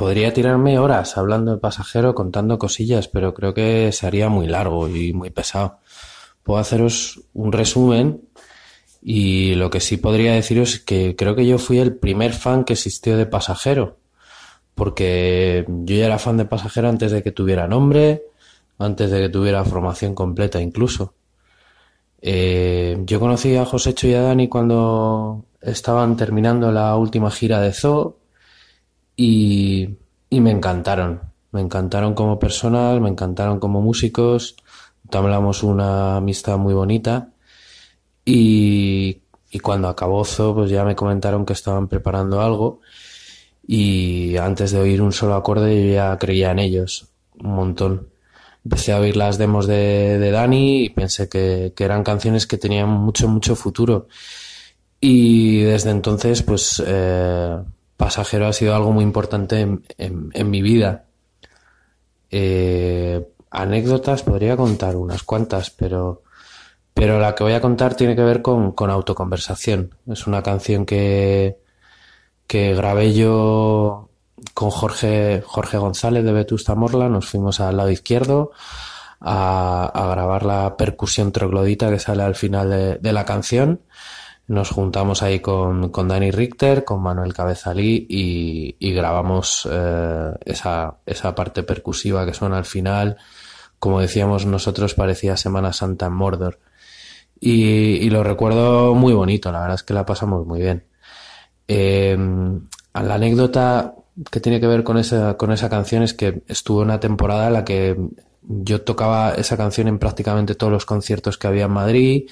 podría 0.05 0.35
tirarme 0.35 0.79
horas 0.79 1.17
hablando 1.17 1.53
de 1.53 1.57
pasajero, 1.57 2.15
contando 2.15 2.59
cosillas, 2.59 3.09
pero 3.09 3.33
creo 3.33 3.55
que 3.55 3.91
se 3.91 4.07
haría 4.07 4.29
muy 4.29 4.47
largo 4.47 4.87
y 4.87 5.15
muy 5.15 5.31
pesado. 5.31 5.79
Puedo 6.43 6.61
haceros 6.61 7.23
un 7.33 7.53
resumen 7.53 8.21
y 9.01 9.55
lo 9.55 9.71
que 9.71 9.81
sí 9.81 9.97
podría 9.97 10.35
deciros 10.35 10.75
es 10.75 10.81
que 10.81 11.17
creo 11.17 11.35
que 11.35 11.47
yo 11.47 11.57
fui 11.57 11.79
el 11.79 11.97
primer 11.97 12.35
fan 12.35 12.65
que 12.65 12.75
existió 12.75 13.17
de 13.17 13.25
pasajero. 13.25 13.97
Porque 14.75 15.65
yo 15.67 15.97
ya 15.97 16.05
era 16.05 16.19
fan 16.19 16.37
de 16.37 16.45
pasajero 16.45 16.91
antes 16.91 17.11
de 17.11 17.23
que 17.23 17.33
tuviera 17.33 17.67
nombre, 17.67 18.25
antes 18.79 19.11
de 19.11 19.21
que 19.23 19.29
tuviera 19.31 19.65
formación 19.65 20.15
completa 20.15 20.61
incluso. 20.61 21.15
Eh, 22.21 22.99
yo 23.07 23.19
conocí 23.21 23.57
a 23.57 23.65
Josécho 23.65 24.07
y 24.07 24.13
a 24.13 24.21
Dani 24.21 24.49
cuando 24.49 25.47
estaban 25.63 26.15
terminando 26.15 26.71
la 26.71 26.95
última 26.95 27.31
gira 27.31 27.59
de 27.63 27.73
Zoo 27.73 28.19
y, 29.17 29.97
y 30.31 30.41
me 30.41 30.51
encantaron. 30.51 31.21
Me 31.53 31.61
encantaron 31.61 32.15
como 32.15 32.39
personas, 32.39 33.01
me 33.01 33.09
encantaron 33.09 33.61
como 33.61 33.81
músicos. 33.81 34.57
Entablamos 35.05 35.63
una 35.63 36.17
amistad 36.17 36.59
muy 36.59 36.75
bonita 36.75 37.31
y, 38.25 39.21
cuando 39.63 39.89
acabó 39.89 40.25
Zoo 40.25 40.55
pues 40.55 40.71
ya 40.71 40.85
me 40.85 40.97
comentaron 40.97 41.47
que 41.47 41.53
estaban 41.53 41.87
preparando 41.89 42.41
algo 42.41 42.81
y 43.67 44.37
antes 44.37 44.73
de 44.73 44.81
oír 44.81 45.01
un 45.01 45.13
solo 45.13 45.35
acorde 45.37 45.87
yo 45.87 45.95
ya 45.95 46.19
creía 46.19 46.51
en 46.51 46.59
ellos 46.59 47.09
un 47.39 47.55
montón. 47.55 48.09
Empecé 48.65 48.93
a 48.93 49.01
oír 49.01 49.17
las 49.17 49.39
demos 49.39 49.67
de, 49.67 50.19
de 50.19 50.31
Dani 50.31 50.85
y 50.85 50.89
pensé 50.91 51.29
que, 51.29 51.73
que 51.77 51.85
eran 51.85 52.03
canciones 52.03 52.47
que 52.47 52.59
tenían 52.59 52.89
mucho, 52.89 53.29
mucho 53.29 53.55
futuro. 53.57 54.09
Y 55.01 55.61
desde 55.61 55.91
entonces, 55.91 56.43
pues, 56.43 56.83
eh, 56.87 57.59
Pasajero 57.97 58.47
ha 58.47 58.53
sido 58.53 58.75
algo 58.75 58.93
muy 58.93 59.05
importante 59.05 59.61
en, 59.99 60.51
mi 60.51 60.63
vida. 60.63 61.05
Eh, 62.31 63.25
anécdotas 63.51 64.23
podría 64.23 64.57
contar 64.57 64.97
unas 64.97 65.23
cuantas, 65.23 65.71
pero, 65.71 66.23
pero 66.93 67.21
la 67.21 67.35
que 67.35 67.45
voy 67.45 67.53
a 67.53 67.61
contar 67.61 67.95
tiene 67.95 68.17
que 68.17 68.23
ver 68.23 68.43
con, 68.43 68.73
con 68.73 68.91
autoconversación. 68.91 69.95
Es 70.11 70.27
una 70.27 70.43
canción 70.43 70.85
que, 70.85 71.59
que 72.49 72.75
grabé 72.75 73.15
yo 73.15 74.09
con 74.55 74.71
Jorge, 74.71 75.43
Jorge 75.47 75.79
González 75.79 76.25
de 76.25 76.33
Vetusta 76.33 76.75
Morla. 76.75 77.09
Nos 77.09 77.27
fuimos 77.27 77.61
al 77.61 77.77
lado 77.77 77.91
izquierdo 77.91 78.51
a, 79.21 79.87
a 79.87 80.07
grabar 80.09 80.45
la 80.45 80.77
percusión 80.77 81.31
troglodita 81.31 81.91
que 81.91 82.01
sale 82.01 82.25
al 82.25 82.35
final 82.35 82.99
de 83.01 83.13
la 83.13 83.25
canción. 83.25 83.81
Nos 84.47 84.71
juntamos 84.71 85.23
ahí 85.23 85.41
con, 85.41 85.89
con 85.91 86.09
Dani 86.09 86.31
Richter, 86.31 86.85
con 86.85 87.03
Manuel 87.03 87.33
Cabezalí 87.33 88.07
y, 88.09 88.77
y 88.79 88.93
grabamos 88.93 89.67
eh, 89.71 90.33
esa, 90.45 90.99
esa 91.07 91.35
parte 91.35 91.63
percusiva 91.63 92.27
que 92.27 92.35
suena 92.35 92.59
al 92.59 92.67
final. 92.67 93.17
Como 93.79 94.01
decíamos 94.01 94.45
nosotros, 94.45 94.95
parecía 94.95 95.37
Semana 95.37 95.73
Santa 95.73 96.07
en 96.07 96.13
Mordor. 96.13 96.59
Y, 97.41 98.09
lo 98.11 98.23
recuerdo 98.25 98.95
muy 98.95 99.13
bonito, 99.13 99.53
la 99.53 99.61
verdad 99.61 99.75
es 99.75 99.83
que 99.83 99.95
la 99.95 100.07
pasamos 100.07 100.47
muy 100.47 100.61
bien. 100.61 100.85
Eh, 101.69 102.17
la 102.95 103.15
anécdota 103.15 103.95
que 104.31 104.41
tiene 104.41 104.61
que 104.61 104.67
ver 104.67 104.85
con 104.85 104.97
esa, 104.99 105.37
con 105.37 105.53
esa 105.53 105.69
canción 105.69 106.03
es 106.03 106.15
que 106.15 106.43
estuve 106.47 106.83
una 106.83 107.01
temporada 107.01 107.49
en 107.49 107.53
la 107.53 107.65
que 107.65 107.97
yo 108.43 108.83
tocaba 108.83 109.33
esa 109.33 109.57
canción 109.57 109.89
en 109.89 109.99
prácticamente 109.99 110.55
todos 110.55 110.73
los 110.73 110.87
conciertos 110.87 111.37
que 111.37 111.47
había 111.47 111.65
en 111.65 111.73
Madrid. 111.73 112.31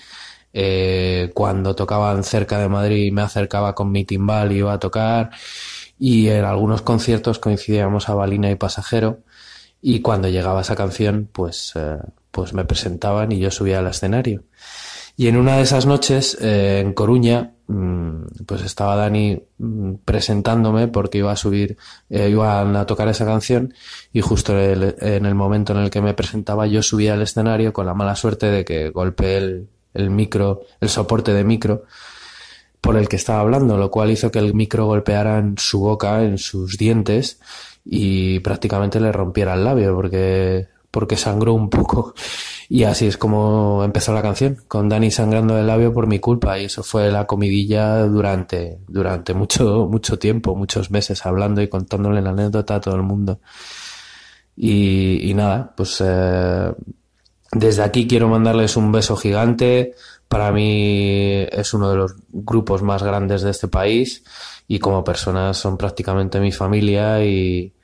Eh, 0.55 1.31
cuando 1.35 1.75
tocaban 1.75 2.25
cerca 2.25 2.59
de 2.59 2.69
Madrid 2.69 3.11
me 3.13 3.23
acercaba 3.23 3.75
con 3.75 3.91
mi 3.91 4.05
timbal 4.05 4.53
y 4.53 4.59
iba 4.59 4.73
a 4.73 4.79
tocar. 4.79 5.31
Y 5.99 6.29
en 6.29 6.45
algunos 6.45 6.83
conciertos 6.83 7.39
coincidíamos 7.39 8.09
a 8.09 8.15
Balina 8.15 8.51
y 8.51 8.57
Pasajero. 8.57 9.21
Y 9.81 10.01
cuando 10.01 10.29
llegaba 10.29 10.61
esa 10.61 10.77
canción, 10.77 11.29
pues, 11.33 11.73
eh, 11.77 11.99
pues 12.31 12.55
me 12.55 12.65
presentaban 12.65 13.33
y 13.33 13.39
yo 13.39 13.51
subía 13.51 13.81
al 13.81 13.89
escenario. 13.89 14.45
Y 15.17 15.29
en 15.29 15.37
una 15.37 15.57
de 15.57 15.63
esas 15.63 15.87
noches, 15.87 16.39
eh, 16.41 16.81
en 16.81 16.95
Coruña, 16.95 17.53
mm, 17.67 18.45
pues 18.47 18.63
estaba 18.63 18.97
Dani 18.97 19.43
mm, 19.59 19.95
presentándome 20.05 20.89
porque 20.89 21.19
iba 21.19 21.33
a 21.33 21.37
subir, 21.37 21.77
iban 22.09 22.77
a 22.77 22.87
tocar 22.87 23.09
esa 23.09 23.25
canción 23.25 23.75
y 24.13 24.21
justo 24.21 24.59
en 24.59 25.27
el 25.27 25.35
momento 25.35 25.73
en 25.73 25.81
el 25.81 25.91
que 25.91 26.01
me 26.01 26.15
presentaba 26.15 26.67
yo 26.67 26.83
subía 26.83 27.15
al 27.15 27.23
escenario 27.23 27.73
con 27.73 27.87
la 27.87 27.95
mala 27.95 28.17
suerte 28.17 28.47
de 28.47 28.65
que 28.65 28.91
golpeé 28.91 29.37
el, 29.39 29.69
el 29.95 30.11
micro, 30.11 30.63
el 30.81 30.89
soporte 30.89 31.33
de 31.33 31.45
micro 31.45 31.85
por 32.83 32.97
el 32.97 33.09
que 33.09 33.17
estaba 33.17 33.41
hablando, 33.41 33.79
lo 33.79 33.91
cual 33.91 34.11
hizo 34.11 34.31
que 34.31 34.41
el 34.41 34.55
micro 34.55 34.87
golpeara 34.87 35.39
en 35.39 35.57
su 35.57 35.81
boca, 35.81 36.23
en 36.25 36.37
sus 36.37 36.77
dientes 36.77 37.41
y 37.85 38.41
prácticamente 38.41 39.01
le 39.01 39.13
rompiera 39.13 39.55
el 39.55 39.65
labio 39.65 39.95
porque, 39.95 40.67
porque 40.91 41.17
sangró 41.17 41.55
un 41.55 41.71
poco. 41.71 42.15
Y 42.69 42.85
así 42.85 43.07
es 43.07 43.17
como 43.17 43.83
empezó 43.85 44.13
la 44.13 44.23
canción, 44.23 44.57
con 44.67 44.89
Dani 44.89 45.11
sangrando 45.11 45.59
el 45.59 45.67
labio 45.67 45.93
por 45.93 46.07
mi 46.09 46.19
culpa 46.19 46.59
y 46.59 46.65
eso 46.65 46.83
fue 46.83 47.11
la 47.13 47.27
comidilla 47.27 48.05
durante, 48.05 48.79
durante 48.89 49.33
mucho, 49.35 49.87
mucho 49.89 50.19
tiempo, 50.19 50.57
muchos 50.57 50.91
meses 50.91 51.25
hablando 51.25 51.63
y 51.63 51.69
contándole 51.69 52.21
la 52.21 52.31
anécdota 52.31 52.77
a 52.77 52.81
todo 52.81 52.97
el 52.97 53.03
mundo. 53.03 53.41
Y, 54.57 55.31
y 55.31 55.35
nada, 55.35 55.73
pues 55.77 56.03
eh, 56.05 56.73
desde 57.53 57.83
aquí 57.83 58.07
quiero 58.09 58.29
mandarles 58.29 58.77
un 58.77 58.93
beso 58.93 59.17
gigante. 59.17 59.95
Para 60.29 60.53
mí 60.53 61.47
es 61.51 61.75
uno 61.75 61.91
de 61.91 61.97
los 61.97 62.15
grupos 62.31 62.83
más 62.83 63.03
grandes 63.03 63.43
de 63.43 63.51
este 63.51 63.69
país 63.69 64.25
y 64.69 64.79
como 64.79 65.05
personas 65.05 65.59
son 65.59 65.77
prácticamente 65.77 66.41
mi 66.41 66.53
familia 66.53 67.25
y, 67.25 67.75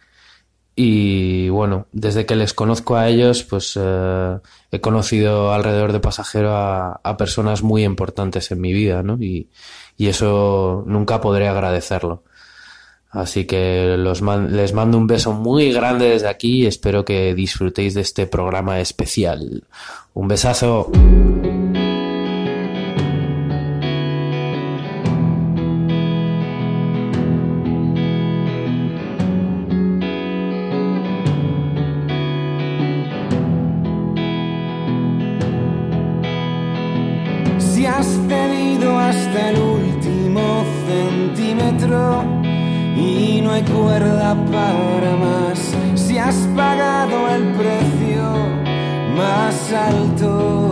Y 0.80 1.48
bueno, 1.48 1.88
desde 1.92 2.24
que 2.24 2.36
les 2.36 2.54
conozco 2.54 2.96
a 2.96 3.08
ellos, 3.08 3.42
pues 3.42 3.74
eh, 3.80 4.38
he 4.70 4.80
conocido 4.80 5.52
alrededor 5.52 5.92
de 5.92 5.98
pasajero 6.00 6.52
a, 6.54 7.00
a, 7.02 7.16
personas 7.16 7.62
muy 7.64 7.82
importantes 7.84 8.52
en 8.52 8.60
mi 8.60 8.72
vida, 8.72 9.02
¿no? 9.02 9.16
Y, 9.20 9.50
y 9.96 10.06
eso 10.08 10.84
nunca 10.86 11.20
podré 11.20 11.48
agradecerlo. 11.48 12.22
Así 13.10 13.46
que 13.46 13.96
los 13.96 14.22
les 14.22 14.72
mando 14.74 14.98
un 14.98 15.06
beso 15.06 15.32
muy 15.32 15.72
grande 15.72 16.10
desde 16.10 16.28
aquí 16.28 16.62
y 16.62 16.66
espero 16.66 17.04
que 17.04 17.34
disfrutéis 17.34 17.94
de 17.94 18.02
este 18.02 18.26
programa 18.26 18.80
especial. 18.80 19.64
Un 20.14 20.28
besazo. 20.28 20.90
Más 49.18 49.72
alto, 49.72 50.70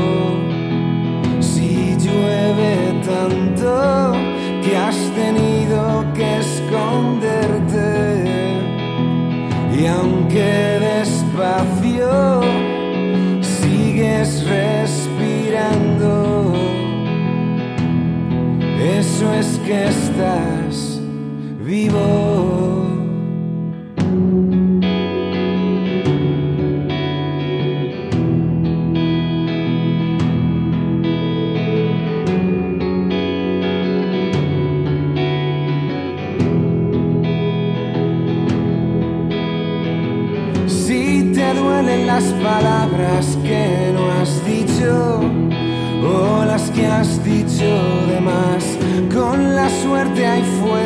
si 1.40 1.96
llueve 1.98 3.00
tanto 3.04 4.12
que 4.62 4.76
has 4.76 4.98
tenido 5.22 6.04
que 6.14 6.38
esconderte. 6.38 7.88
Y 9.76 9.86
aunque 9.86 10.78
despacio 10.92 12.40
sigues 13.42 14.30
respirando, 14.48 16.12
eso 19.00 19.26
es 19.34 19.48
que 19.66 19.78
estás 19.88 20.45
que 46.76 46.86
has 46.86 47.24
dicho 47.24 47.64
de 48.06 48.20
más, 48.20 48.76
con 49.12 49.54
la 49.54 49.68
suerte 49.82 50.26
ahí 50.26 50.42
fuera 50.60 50.85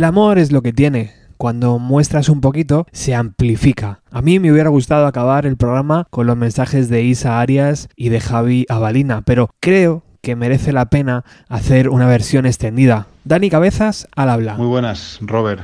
el 0.00 0.04
amor 0.04 0.38
es 0.38 0.50
lo 0.50 0.62
que 0.62 0.72
tiene. 0.72 1.12
Cuando 1.36 1.78
muestras 1.78 2.30
un 2.30 2.40
poquito, 2.40 2.86
se 2.90 3.14
amplifica. 3.14 4.00
A 4.10 4.22
mí 4.22 4.38
me 4.38 4.50
hubiera 4.50 4.70
gustado 4.70 5.06
acabar 5.06 5.44
el 5.44 5.58
programa 5.58 6.06
con 6.08 6.26
los 6.26 6.38
mensajes 6.38 6.88
de 6.88 7.02
Isa 7.02 7.38
Arias 7.38 7.90
y 7.96 8.08
de 8.08 8.18
Javi 8.18 8.64
Avalina, 8.70 9.20
pero 9.20 9.50
creo 9.60 10.02
que 10.22 10.36
merece 10.36 10.72
la 10.72 10.86
pena 10.86 11.26
hacer 11.50 11.90
una 11.90 12.06
versión 12.06 12.46
extendida. 12.46 13.08
Dani 13.24 13.50
Cabezas 13.50 14.08
al 14.16 14.30
habla. 14.30 14.54
Muy 14.54 14.68
buenas, 14.68 15.18
Robert. 15.20 15.60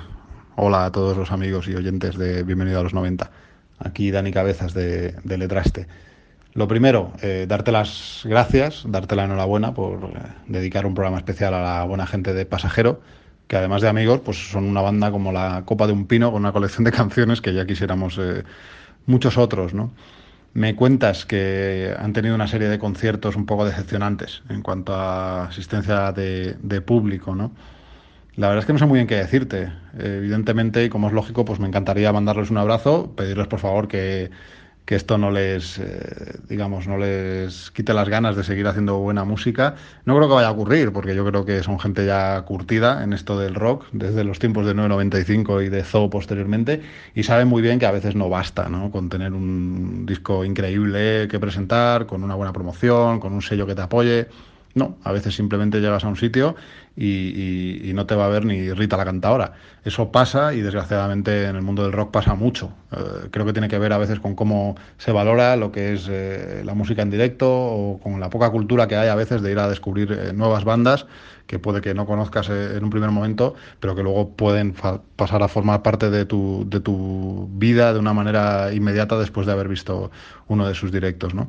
Hola 0.57 0.85
a 0.85 0.93
todos 0.93 1.17
los 1.17 1.33
amigos 1.33 1.67
y 1.69 1.75
oyentes 1.75 2.19
de 2.19 2.43
Bienvenido 2.43 2.81
a 2.81 2.83
los 2.83 2.93
90. 2.93 3.31
Aquí 3.79 4.11
Dani 4.11 4.33
Cabezas 4.33 4.75
de, 4.75 5.15
de 5.25 5.39
Letraste. 5.39 5.87
Lo 6.53 6.69
primero, 6.69 7.13
eh, 7.23 7.47
darte 7.49 7.73
las 7.73 8.21
gracias, 8.25 8.85
darte 8.87 9.17
la 9.17 9.25
enhorabuena 9.25 9.73
por 9.73 9.95
eh, 9.95 10.19
dedicar 10.47 10.85
un 10.85 10.93
programa 10.93 11.17
especial 11.17 11.55
a 11.55 11.63
la 11.63 11.85
buena 11.85 12.07
gente 12.07 12.35
de 12.35 12.45
Pasajero, 12.45 13.01
que 13.49 13.57
además 13.57 13.83
de 13.83 13.89
amigos, 13.89 14.21
pues 14.25 14.51
son 14.51 14.65
una 14.65 14.81
banda 14.81 15.11
como 15.11 15.33
la 15.33 15.63
Copa 15.65 15.87
de 15.87 15.93
un 15.93 16.07
Pino, 16.07 16.33
con 16.33 16.43
una 16.43 16.53
colección 16.53 16.85
de 16.85 16.93
canciones 16.93 17.41
que 17.41 17.55
ya 17.55 17.67
quisiéramos 17.67 18.19
eh, 18.19 18.45
muchos 19.07 19.39
otros, 19.39 19.75
¿no? 19.75 19.93
Me 20.55 20.75
cuentas 20.77 21.27
que 21.27 21.95
han 21.99 22.13
tenido 22.15 22.35
una 22.35 22.49
serie 22.49 22.69
de 22.69 22.79
conciertos 22.79 23.37
un 23.37 23.47
poco 23.47 23.67
decepcionantes 23.67 24.43
en 24.49 24.63
cuanto 24.63 24.95
a 24.95 25.47
asistencia 25.47 26.13
de, 26.13 26.55
de 26.63 26.81
público, 26.81 27.35
¿no? 27.35 27.53
La 28.37 28.49
verdad 28.49 28.61
es 28.61 28.67
que 28.67 28.73
no 28.75 28.79
sé 28.79 28.87
muy 28.87 28.99
bien 28.99 29.07
qué 29.07 29.17
decirte. 29.17 29.73
Evidentemente, 29.99 30.85
y 30.85 30.89
como 30.91 31.09
es 31.09 31.15
lógico, 31.15 31.45
pues 31.45 31.59
me 31.59 31.69
encantaría 31.69 32.13
mandarles 32.13 32.51
un 32.51 32.59
abrazo, 32.59 33.15
pedirles 33.17 33.47
por 33.49 33.61
favor 33.61 33.89
que 33.89 34.31
que 34.87 34.95
esto 34.95 35.19
no 35.19 35.33
les, 35.33 35.79
eh, 35.79 36.39
digamos, 36.49 36.87
no 36.87 36.97
les 36.97 37.73
quite 37.73 37.93
las 37.93 38.09
ganas 38.09 38.37
de 38.37 38.45
seguir 38.45 38.69
haciendo 38.69 38.99
buena 38.99 39.25
música. 39.25 39.75
No 40.05 40.17
creo 40.17 40.29
que 40.29 40.35
vaya 40.37 40.47
a 40.47 40.53
ocurrir, 40.53 40.93
porque 40.93 41.15
yo 41.17 41.27
creo 41.27 41.45
que 41.45 41.63
son 41.65 41.81
gente 41.81 42.07
ya 42.07 42.41
curtida 42.43 43.03
en 43.03 43.13
esto 43.13 43.37
del 43.37 43.57
rock, 43.57 43.87
desde 43.91 44.23
los 44.23 44.39
tiempos 44.39 44.65
de 44.65 44.75
995 44.75 45.63
y 45.63 45.69
de 45.71 45.83
Zoo 45.83 46.09
posteriormente, 46.09 46.83
y 47.17 47.25
saben 47.25 47.49
muy 47.49 47.63
bien 47.63 47.81
que 47.81 47.87
a 47.87 47.91
veces 47.91 48.15
no 48.15 48.29
basta, 48.29 48.69
¿no? 48.69 48.93
Con 48.93 49.09
tener 49.09 49.33
un 49.33 50.07
disco 50.07 50.45
increíble 50.45 51.27
que 51.29 51.41
presentar, 51.41 52.07
con 52.07 52.23
una 52.23 52.37
buena 52.37 52.53
promoción, 52.53 53.19
con 53.19 53.33
un 53.33 53.43
sello 53.43 53.67
que 53.67 53.75
te 53.75 53.83
apoye. 53.83 54.29
No, 54.77 54.99
a 55.05 55.13
veces 55.13 55.35
simplemente 55.35 55.81
llegas 55.81 56.05
a 56.05 56.09
un 56.09 56.17
sitio 56.17 56.55
y, 56.99 57.93
no 57.95 58.05
te 58.05 58.15
va 58.15 58.27
a 58.27 58.29
ver 58.29 58.45
ni 58.45 58.71
Rita 58.75 58.99
la 58.99 59.07
cantadora. 59.07 59.55
Eso 59.87 60.13
pasa 60.13 60.53
y 60.53 60.61
desgraciadamente 60.61 61.47
en 61.47 61.57
el 61.57 61.63
mundo 61.63 61.83
del 61.83 61.93
rock 61.93 62.11
pasa 62.11 62.35
mucho. 62.35 62.75
Eh, 62.93 63.29
creo 63.31 63.47
que 63.47 63.55
tiene 63.55 63.69
que 63.69 63.79
ver 63.79 63.95
a 63.95 63.99
veces 63.99 64.21
con 64.21 64.35
cómo 64.35 64.77
se 64.99 65.13
valora 65.13 65.57
lo 65.57 65.73
que 65.73 65.95
es 65.95 66.09
eh, 66.11 66.61
la 66.63 66.75
música 66.75 67.01
en 67.01 67.09
directo 67.09 67.51
o 67.51 67.99
con 68.03 68.21
la 68.21 68.29
poca 68.29 68.51
cultura 68.51 68.87
que 68.87 68.97
hay 68.97 69.09
a 69.09 69.15
veces 69.15 69.41
de 69.41 69.51
ir 69.51 69.59
a 69.59 69.67
descubrir 69.67 70.13
eh, 70.13 70.35
nuevas 70.35 70.65
bandas 70.65 71.07
que 71.47 71.59
puede 71.59 71.81
que 71.81 71.95
no 71.95 72.05
conozcas 72.05 72.51
en 72.51 72.85
un 72.85 72.91
primer 72.91 73.11
momento, 73.11 73.55
pero 73.81 73.95
que 73.95 74.03
luego 74.03 74.31
pueden 74.37 74.75
pasar 75.15 75.43
a 75.43 75.49
formar 75.49 75.81
parte 75.81 76.11
de 76.11 76.27
tu, 76.27 76.67
de 76.69 76.81
tu 76.81 77.49
vida 77.53 77.95
de 77.95 77.99
una 77.99 78.13
manera 78.13 78.75
inmediata 78.75 79.17
después 79.17 79.47
de 79.47 79.53
haber 79.53 79.69
visto 79.69 80.11
uno 80.49 80.69
de 80.69 80.75
sus 80.75 80.93
directos, 80.93 81.35
¿no? 81.35 81.49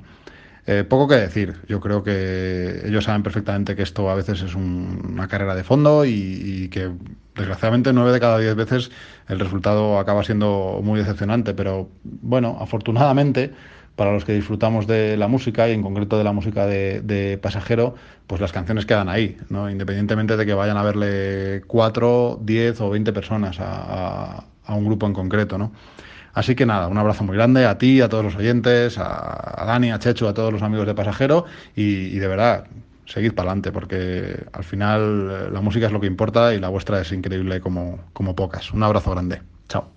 Eh, 0.70 0.84
poco 0.84 1.08
que 1.08 1.16
decir. 1.16 1.56
Yo 1.70 1.80
creo 1.80 2.04
que 2.04 2.82
ellos 2.86 3.06
saben 3.06 3.24
perfectamente 3.24 3.74
que 3.76 3.84
esto 3.84 4.10
a 4.10 4.16
veces 4.16 4.42
es 4.42 4.54
una 4.54 5.30
carrera 5.30 5.56
de 5.56 5.64
fondo 5.64 6.04
y, 6.04 6.68
que 6.70 6.92
desgraciadamente 7.36 7.94
nueve 7.94 8.12
de 8.12 8.20
cada 8.20 8.38
diez 8.38 8.54
veces 8.54 8.92
el 9.30 9.40
resultado 9.40 9.98
acaba 9.98 10.26
siendo 10.26 10.82
muy 10.84 11.00
decepcionante. 11.00 11.54
Pero 11.54 11.90
bueno, 12.04 12.58
afortunadamente 12.60 13.54
para 13.96 14.12
los 14.12 14.26
que 14.26 14.34
disfrutamos 14.34 14.88
de 14.88 15.16
la 15.16 15.30
música 15.30 15.70
y 15.70 15.72
en 15.72 15.82
concreto 15.82 16.18
de 16.18 16.26
la 16.26 16.34
música 16.34 16.68
de, 16.68 17.40
pasajero, 17.42 17.96
pues 18.28 18.42
las 18.42 18.52
canciones 18.52 18.86
quedan 18.86 19.10
ahí, 19.10 19.38
¿no? 19.50 19.72
independientemente 19.72 20.38
de 20.38 20.46
que 20.46 20.54
vayan 20.54 20.78
a 20.78 20.84
verle 20.84 21.64
cuatro, 21.66 22.40
diez 22.44 22.80
o 22.82 22.92
veinte 22.92 23.12
personas 23.14 23.58
a, 23.60 24.44
a 24.66 24.76
un 24.76 24.86
grupo 24.86 25.08
en 25.08 25.14
concreto. 25.14 25.58
¿no? 25.58 25.72
Así 26.38 26.54
que 26.54 26.68
nada, 26.68 26.88
un 26.88 27.00
abrazo 27.00 27.24
muy 27.24 27.36
grande 27.36 27.66
a 27.66 27.80
ti, 27.80 28.00
a 28.00 28.10
todos 28.10 28.24
los 28.24 28.36
oyentes, 28.36 29.00
a, 29.00 29.64
Dani, 29.66 29.90
a 29.90 29.98
Chechu, 29.98 30.28
a 30.28 30.36
todos 30.36 30.54
los 30.54 30.62
amigos 30.62 30.86
de 30.86 30.94
Pasajero 30.94 31.46
y, 31.76 32.20
de 32.20 32.28
verdad, 32.28 32.68
seguid 33.08 33.34
para 33.34 33.50
adelante 33.50 33.72
porque 33.72 34.46
al 34.54 34.64
final 34.64 35.32
eh, 35.32 35.50
la 35.52 35.62
música 35.62 35.88
es 35.88 35.92
lo 35.92 36.00
que 36.00 36.06
importa 36.06 36.54
y 36.54 36.60
la 36.60 36.70
vuestra 36.70 37.02
es 37.02 37.12
increíble 37.12 37.60
como, 37.60 38.02
como 38.14 38.36
pocas. 38.36 38.72
Un 38.72 38.84
abrazo 38.84 39.10
grande. 39.10 39.42
Chao. 39.68 39.97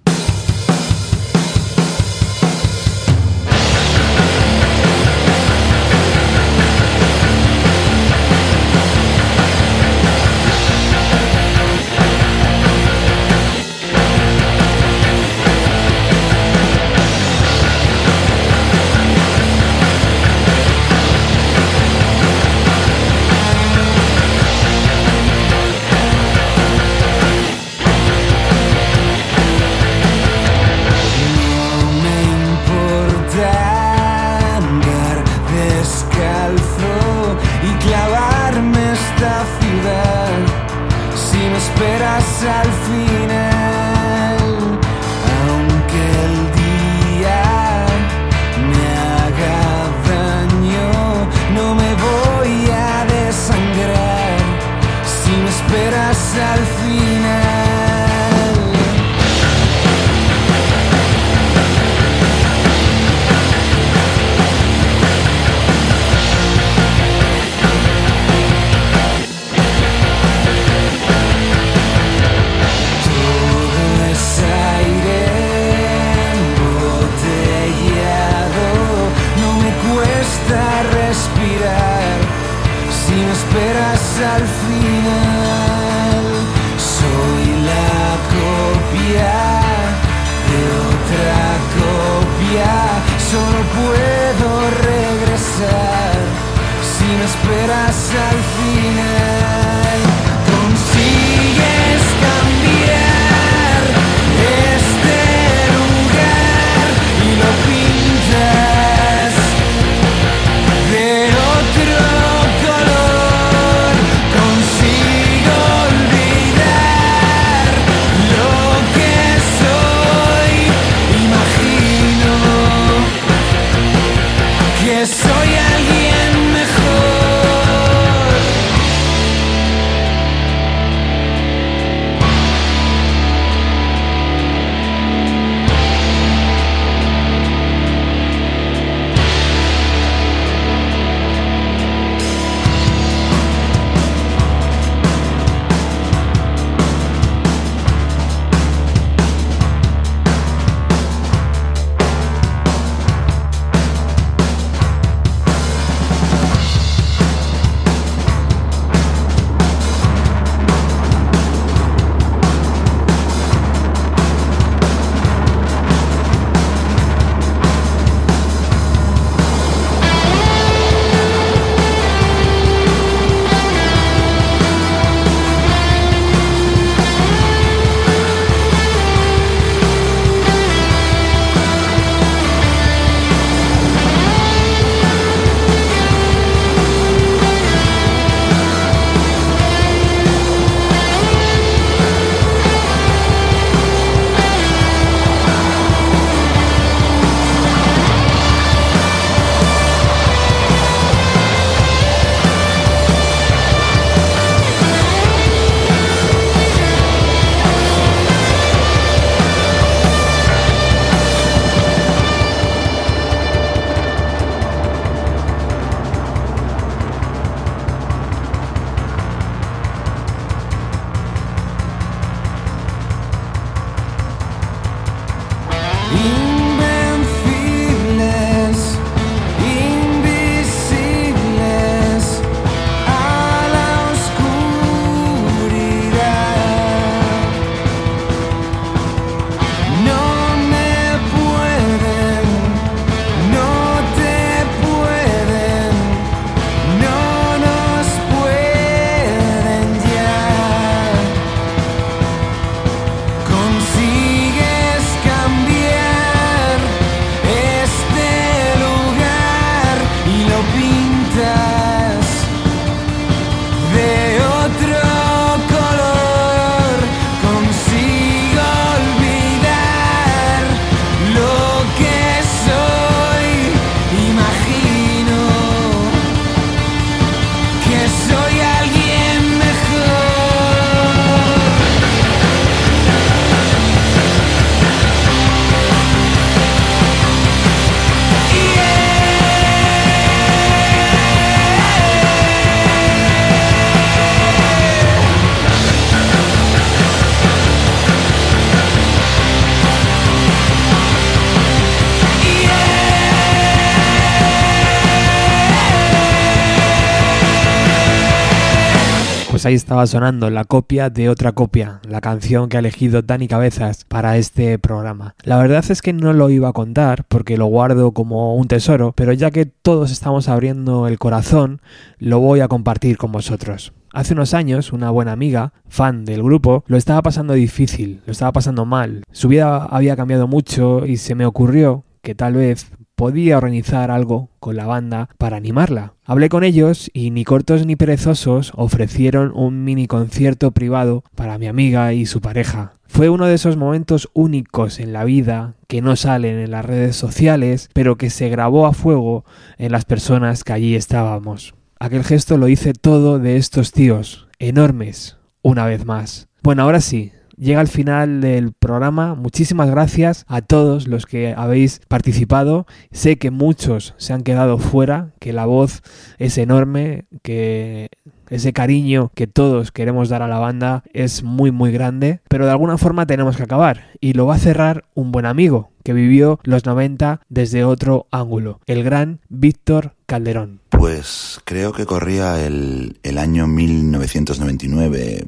Ahí 309.71 309.77
estaba 309.77 310.05
sonando 310.09 310.51
la 310.51 310.65
copia 310.65 311.11
de 311.11 311.29
otra 311.29 311.53
copia, 311.53 312.01
la 312.09 312.21
canción 312.21 312.69
que 312.69 312.77
ha 312.77 312.81
elegido 312.81 313.23
Dani 313.23 313.47
Cabezas 313.47 314.05
para 314.05 314.37
este 314.37 314.81
programa. 314.81 315.37
La 315.45 315.59
verdad 315.59 315.85
es 315.89 316.03
que 316.03 316.13
no 316.13 316.33
lo 316.33 316.51
iba 316.51 316.69
a 316.69 316.73
contar 316.73 317.25
porque 317.29 317.57
lo 317.57 317.67
guardo 317.67 318.11
como 318.11 318.57
un 318.57 318.67
tesoro, 318.67 319.13
pero 319.15 319.33
ya 319.33 319.53
que 319.53 319.67
todos 319.67 320.11
estamos 320.11 320.49
abriendo 320.49 321.07
el 321.07 321.21
corazón, 321.21 321.81
lo 322.19 322.41
voy 322.41 322.59
a 322.59 322.67
compartir 322.67 323.17
con 323.17 323.31
vosotros. 323.31 323.93
Hace 324.13 324.35
unos 324.35 324.55
años, 324.55 324.93
una 324.93 325.11
buena 325.11 325.31
amiga, 325.31 325.73
fan 325.89 326.25
del 326.25 326.43
grupo, 326.43 326.83
lo 326.89 326.97
estaba 326.97 327.23
pasando 327.23 327.55
difícil, 327.55 328.23
lo 328.27 328.33
estaba 328.33 328.51
pasando 328.51 328.85
mal. 328.87 329.23
Su 329.31 329.47
vida 329.47 329.85
había 329.85 330.17
cambiado 330.17 330.49
mucho 330.49 331.07
y 331.07 331.17
se 331.17 331.37
me 331.37 331.47
ocurrió 331.47 332.03
que 332.23 332.35
tal 332.35 332.55
vez 332.55 332.91
podía 333.21 333.59
organizar 333.59 334.11
algo 334.11 334.49
con 334.61 334.77
la 334.77 334.87
banda 334.87 335.29
para 335.37 335.59
animarla. 335.59 336.15
Hablé 336.25 336.49
con 336.49 336.65
ellos 336.65 337.11
y 337.13 337.31
ni 337.31 337.45
cortos 337.45 337.85
ni 337.85 337.95
perezosos 337.95 338.73
ofrecieron 338.75 339.53
un 339.55 339.85
mini 339.85 340.07
concierto 340.07 340.71
privado 340.71 341.23
para 341.35 341.59
mi 341.59 341.67
amiga 341.67 342.15
y 342.15 342.25
su 342.25 342.41
pareja. 342.41 342.95
Fue 343.07 343.29
uno 343.29 343.45
de 343.45 343.53
esos 343.53 343.77
momentos 343.77 344.31
únicos 344.33 345.01
en 345.01 345.13
la 345.13 345.25
vida 345.25 345.75
que 345.87 346.01
no 346.01 346.17
salen 346.17 346.59
en 346.61 346.71
las 346.71 346.87
redes 346.87 347.15
sociales, 347.15 347.91
pero 347.93 348.17
que 348.17 348.31
se 348.31 348.49
grabó 348.49 348.87
a 348.87 348.95
fuego 348.95 349.45
en 349.77 349.93
las 349.93 350.07
personas 350.07 350.65
que 350.65 350.73
allí 350.73 350.95
estábamos. 350.95 351.75
Aquel 351.99 352.25
gesto 352.25 352.57
lo 352.57 352.69
hice 352.69 352.95
todo 352.95 353.39
de 353.39 353.59
estos 353.59 353.93
tíos, 353.93 354.49
enormes, 354.59 355.37
una 355.61 355.85
vez 355.85 356.07
más. 356.07 356.49
Bueno, 356.63 356.85
ahora 356.85 357.03
sí, 357.03 357.33
llega 357.61 357.81
el 357.81 357.89
final 357.89 358.41
del 358.41 358.73
programa. 358.73 359.35
Muchísimas 359.35 359.91
gracias 359.91 360.45
a 360.49 360.63
todos 360.63 361.07
los 361.07 361.27
que 361.27 361.55
habéis 361.57 362.01
participado. 362.09 362.87
Sé 363.13 363.37
que 363.37 363.51
muchos 363.51 364.15
se 364.17 364.33
han 364.33 364.43
quedado 364.43 364.79
fuera, 364.79 365.33
que 365.39 365.53
la 365.53 365.67
voz 365.67 366.03
es 366.39 366.59
enorme, 366.59 367.27
que 367.43 368.09
ese 368.49 368.73
cariño 368.73 369.31
que 369.35 369.47
todos 369.47 369.93
queremos 369.93 370.29
dar 370.29 370.43
a 370.43 370.49
la 370.49 370.59
banda 370.59 371.05
es 371.13 371.45
muy 371.45 371.71
muy 371.71 371.93
grande, 371.93 372.41
pero 372.49 372.65
de 372.65 372.73
alguna 372.73 372.99
forma 372.99 373.27
tenemos 373.27 373.57
que 373.57 373.63
acabar 373.63 374.09
y 374.21 374.33
lo 374.33 374.47
va 374.47 374.57
a 374.57 374.59
cerrar 374.59 375.05
un 375.15 375.31
buen 375.31 375.47
amigo 375.47 375.91
que 376.03 376.13
vivió 376.15 376.59
los 376.65 376.85
90 376.85 377.43
desde 377.49 377.85
otro 377.85 378.27
ángulo, 378.33 378.81
el 378.87 379.05
gran 379.05 379.41
Víctor 379.49 380.15
Calderón. 380.27 380.81
Pues 380.89 381.61
creo 381.65 381.93
que 381.93 382.07
corría 382.07 382.67
el, 382.67 383.19
el 383.23 383.39
año 383.39 383.67
1999 383.69 385.47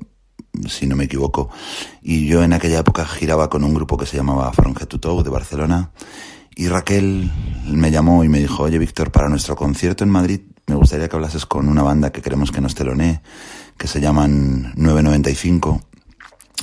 si 0.68 0.86
no 0.86 0.96
me 0.96 1.04
equivoco. 1.04 1.50
Y 2.02 2.26
yo 2.26 2.42
en 2.42 2.52
aquella 2.52 2.80
época 2.80 3.04
giraba 3.04 3.48
con 3.48 3.64
un 3.64 3.74
grupo 3.74 3.96
que 3.96 4.06
se 4.06 4.16
llamaba 4.16 4.52
to 4.52 5.00
Toe 5.00 5.22
de 5.22 5.30
Barcelona. 5.30 5.90
Y 6.54 6.68
Raquel 6.68 7.30
me 7.66 7.90
llamó 7.90 8.24
y 8.24 8.28
me 8.28 8.38
dijo, 8.38 8.64
oye 8.64 8.78
Víctor, 8.78 9.10
para 9.10 9.28
nuestro 9.28 9.56
concierto 9.56 10.04
en 10.04 10.10
Madrid 10.10 10.40
me 10.66 10.74
gustaría 10.74 11.08
que 11.08 11.16
hablases 11.16 11.46
con 11.46 11.68
una 11.68 11.82
banda 11.82 12.12
que 12.12 12.22
queremos 12.22 12.52
que 12.52 12.60
nos 12.60 12.74
telonee, 12.74 13.20
que 13.76 13.88
se 13.88 14.00
llaman 14.00 14.72
995 14.76 15.82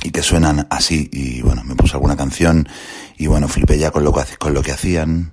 y 0.04 0.10
que 0.10 0.22
suenan 0.22 0.66
así. 0.70 1.10
Y 1.12 1.42
bueno, 1.42 1.64
me 1.64 1.74
puso 1.74 1.96
alguna 1.96 2.16
canción 2.16 2.68
y 3.18 3.26
bueno, 3.26 3.48
flipé 3.48 3.78
ya 3.78 3.90
con 3.90 4.04
lo 4.04 4.12
que, 4.12 4.22
con 4.38 4.54
lo 4.54 4.62
que 4.62 4.72
hacían. 4.72 5.32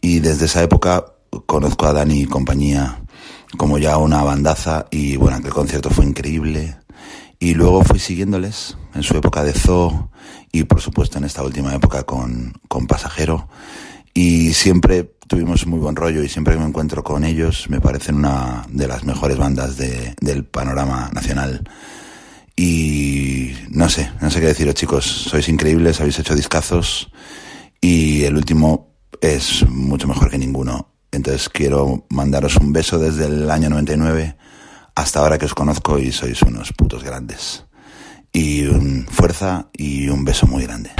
Y 0.00 0.20
desde 0.20 0.46
esa 0.46 0.62
época 0.62 1.04
conozco 1.46 1.86
a 1.86 1.92
Dani 1.92 2.22
y 2.22 2.26
compañía 2.26 3.02
como 3.56 3.78
ya 3.78 3.96
una 3.96 4.22
bandaza 4.22 4.86
y 4.90 5.16
bueno, 5.16 5.38
aquel 5.38 5.52
concierto 5.52 5.90
fue 5.90 6.04
increíble. 6.04 6.76
Y 7.38 7.54
luego 7.54 7.84
fui 7.84 7.98
siguiéndoles 7.98 8.76
en 8.94 9.02
su 9.02 9.16
época 9.16 9.44
de 9.44 9.52
zoo 9.52 10.10
y 10.50 10.64
por 10.64 10.80
supuesto 10.80 11.18
en 11.18 11.24
esta 11.24 11.42
última 11.42 11.74
época 11.74 12.02
con, 12.04 12.54
con 12.68 12.86
Pasajero. 12.86 13.48
Y 14.12 14.54
siempre 14.54 15.14
tuvimos 15.28 15.66
muy 15.66 15.78
buen 15.78 15.94
rollo 15.94 16.22
y 16.22 16.28
siempre 16.28 16.54
que 16.54 16.60
me 16.60 16.66
encuentro 16.66 17.04
con 17.04 17.22
ellos 17.24 17.66
me 17.68 17.80
parecen 17.80 18.16
una 18.16 18.64
de 18.68 18.88
las 18.88 19.04
mejores 19.04 19.36
bandas 19.36 19.76
de, 19.76 20.14
del 20.20 20.44
panorama 20.44 21.10
nacional. 21.12 21.62
Y 22.56 23.52
no 23.70 23.88
sé, 23.88 24.10
no 24.20 24.30
sé 24.30 24.40
qué 24.40 24.46
deciros 24.46 24.74
chicos, 24.74 25.04
sois 25.04 25.48
increíbles, 25.48 26.00
habéis 26.00 26.18
hecho 26.18 26.34
discazos 26.34 27.12
y 27.80 28.24
el 28.24 28.36
último 28.36 28.96
es 29.20 29.64
mucho 29.68 30.08
mejor 30.08 30.30
que 30.30 30.38
ninguno. 30.38 30.88
Entonces 31.12 31.48
quiero 31.48 32.04
mandaros 32.10 32.56
un 32.56 32.72
beso 32.72 32.98
desde 32.98 33.26
el 33.26 33.48
año 33.50 33.70
99 33.70 34.36
hasta 34.98 35.20
ahora 35.20 35.38
que 35.38 35.46
os 35.46 35.54
conozco 35.54 36.00
y 36.00 36.10
sois 36.10 36.42
unos 36.42 36.72
putos 36.72 37.04
grandes. 37.04 37.64
Y 38.32 38.66
un 38.66 39.06
fuerza 39.06 39.70
y 39.72 40.08
un 40.08 40.24
beso 40.24 40.48
muy 40.48 40.64
grande. 40.64 40.90